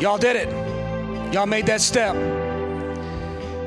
[0.00, 0.65] Y'all did it.
[1.36, 2.14] Y'all made that step.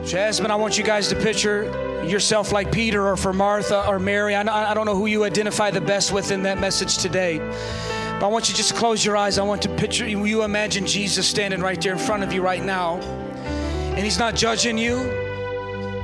[0.03, 1.65] Jasmine, I want you guys to picture
[2.03, 4.33] yourself like Peter or for Martha or Mary.
[4.33, 7.37] I, don't know who you identify the best with in that message today.
[7.37, 9.37] But I want you just to close your eyes.
[9.37, 12.63] I want to picture you imagine Jesus standing right there in front of you right
[12.63, 12.95] now.
[12.95, 14.97] And he's not judging you.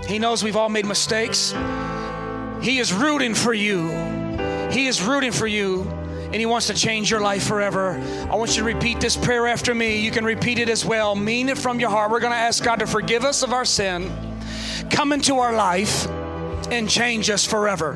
[0.08, 1.52] He knows we've all made mistakes.
[2.62, 3.90] He is rooting for you.
[4.70, 5.95] He is rooting for you
[6.36, 7.92] and He wants to change your life forever.
[8.30, 10.02] I want you to repeat this prayer after me.
[10.02, 11.16] You can repeat it as well.
[11.16, 12.12] Mean it from your heart.
[12.12, 14.12] We're going to ask God to forgive us of our sin,
[14.90, 16.08] come into our life,
[16.70, 17.94] and change us forever.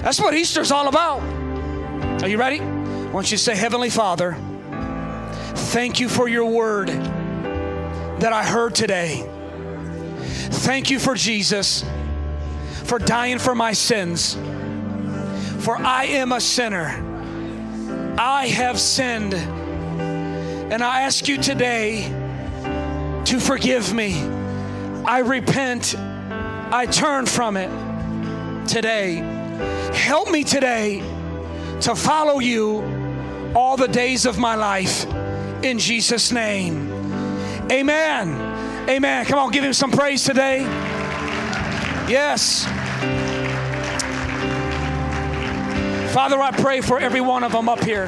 [0.00, 1.20] That's what Easter's all about.
[2.22, 2.60] Are you ready?
[2.60, 4.34] I want you to say, Heavenly Father,
[5.54, 9.28] thank you for your word that I heard today.
[10.22, 11.84] Thank you for Jesus,
[12.84, 14.38] for dying for my sins.
[15.58, 17.11] For I am a sinner
[18.18, 19.34] I have sinned.
[19.34, 22.04] And I ask you today
[23.26, 24.20] to forgive me.
[25.04, 25.94] I repent.
[25.98, 27.70] I turn from it
[28.66, 29.16] today.
[29.94, 31.00] Help me today
[31.82, 35.06] to follow you all the days of my life
[35.62, 36.90] in Jesus' name.
[37.70, 38.88] Amen.
[38.88, 39.24] Amen.
[39.26, 40.62] Come on, give him some praise today.
[42.08, 42.66] Yes.
[46.12, 48.06] Father, I pray for every one of them up here.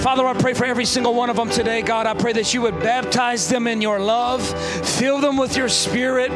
[0.00, 1.80] Father, I pray for every single one of them today.
[1.80, 4.44] God, I pray that you would baptize them in your love,
[4.84, 6.32] fill them with your spirit,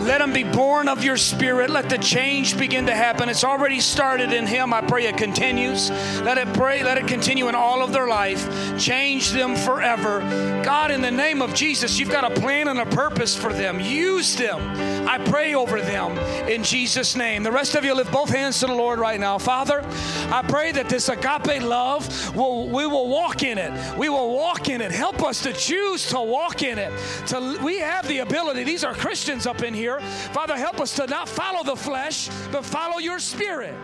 [0.00, 1.68] let them be born of your spirit.
[1.68, 3.28] Let the change begin to happen.
[3.28, 4.72] It's already started in him.
[4.72, 5.90] I pray it continues.
[6.22, 8.78] Let it pray, let it continue in all of their life.
[8.78, 10.20] Change them forever.
[10.64, 13.78] God, in the name of Jesus, you've got a plan and a purpose for them.
[13.78, 15.08] Use them.
[15.08, 16.16] I pray over them
[16.48, 17.42] in Jesus' name.
[17.42, 19.38] The rest of you lift both hands to the Lord right now.
[19.38, 19.82] Father,
[20.30, 23.98] I pray that this agape love will we will walk in it.
[23.98, 24.92] We will walk in it.
[24.92, 26.92] Help us to choose to walk in it.
[27.28, 28.64] To we have the ability.
[28.64, 30.08] These are Christians up in here here.
[30.32, 33.74] Father, help us to not follow the flesh, but follow your spirit.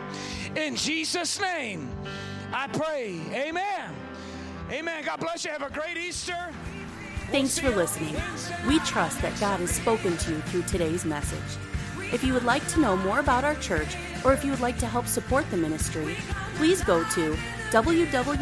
[0.54, 1.90] In Jesus' name,
[2.52, 3.20] I pray.
[3.32, 3.94] Amen.
[4.70, 5.04] Amen.
[5.04, 5.50] God bless you.
[5.50, 6.52] Have a great Easter.
[7.30, 8.14] Thanks for listening.
[8.66, 11.40] We trust that God has spoken to you through today's message.
[12.12, 14.78] If you would like to know more about our church, or if you would like
[14.78, 16.16] to help support the ministry,
[16.54, 17.36] please go to
[17.70, 18.38] www.rol-ag.org.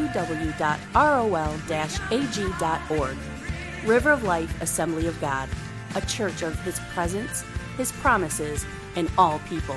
[3.87, 5.49] River of Life Assembly of God,
[5.95, 7.45] a church of His presence
[7.77, 8.65] his promises,
[8.97, 9.77] and all people.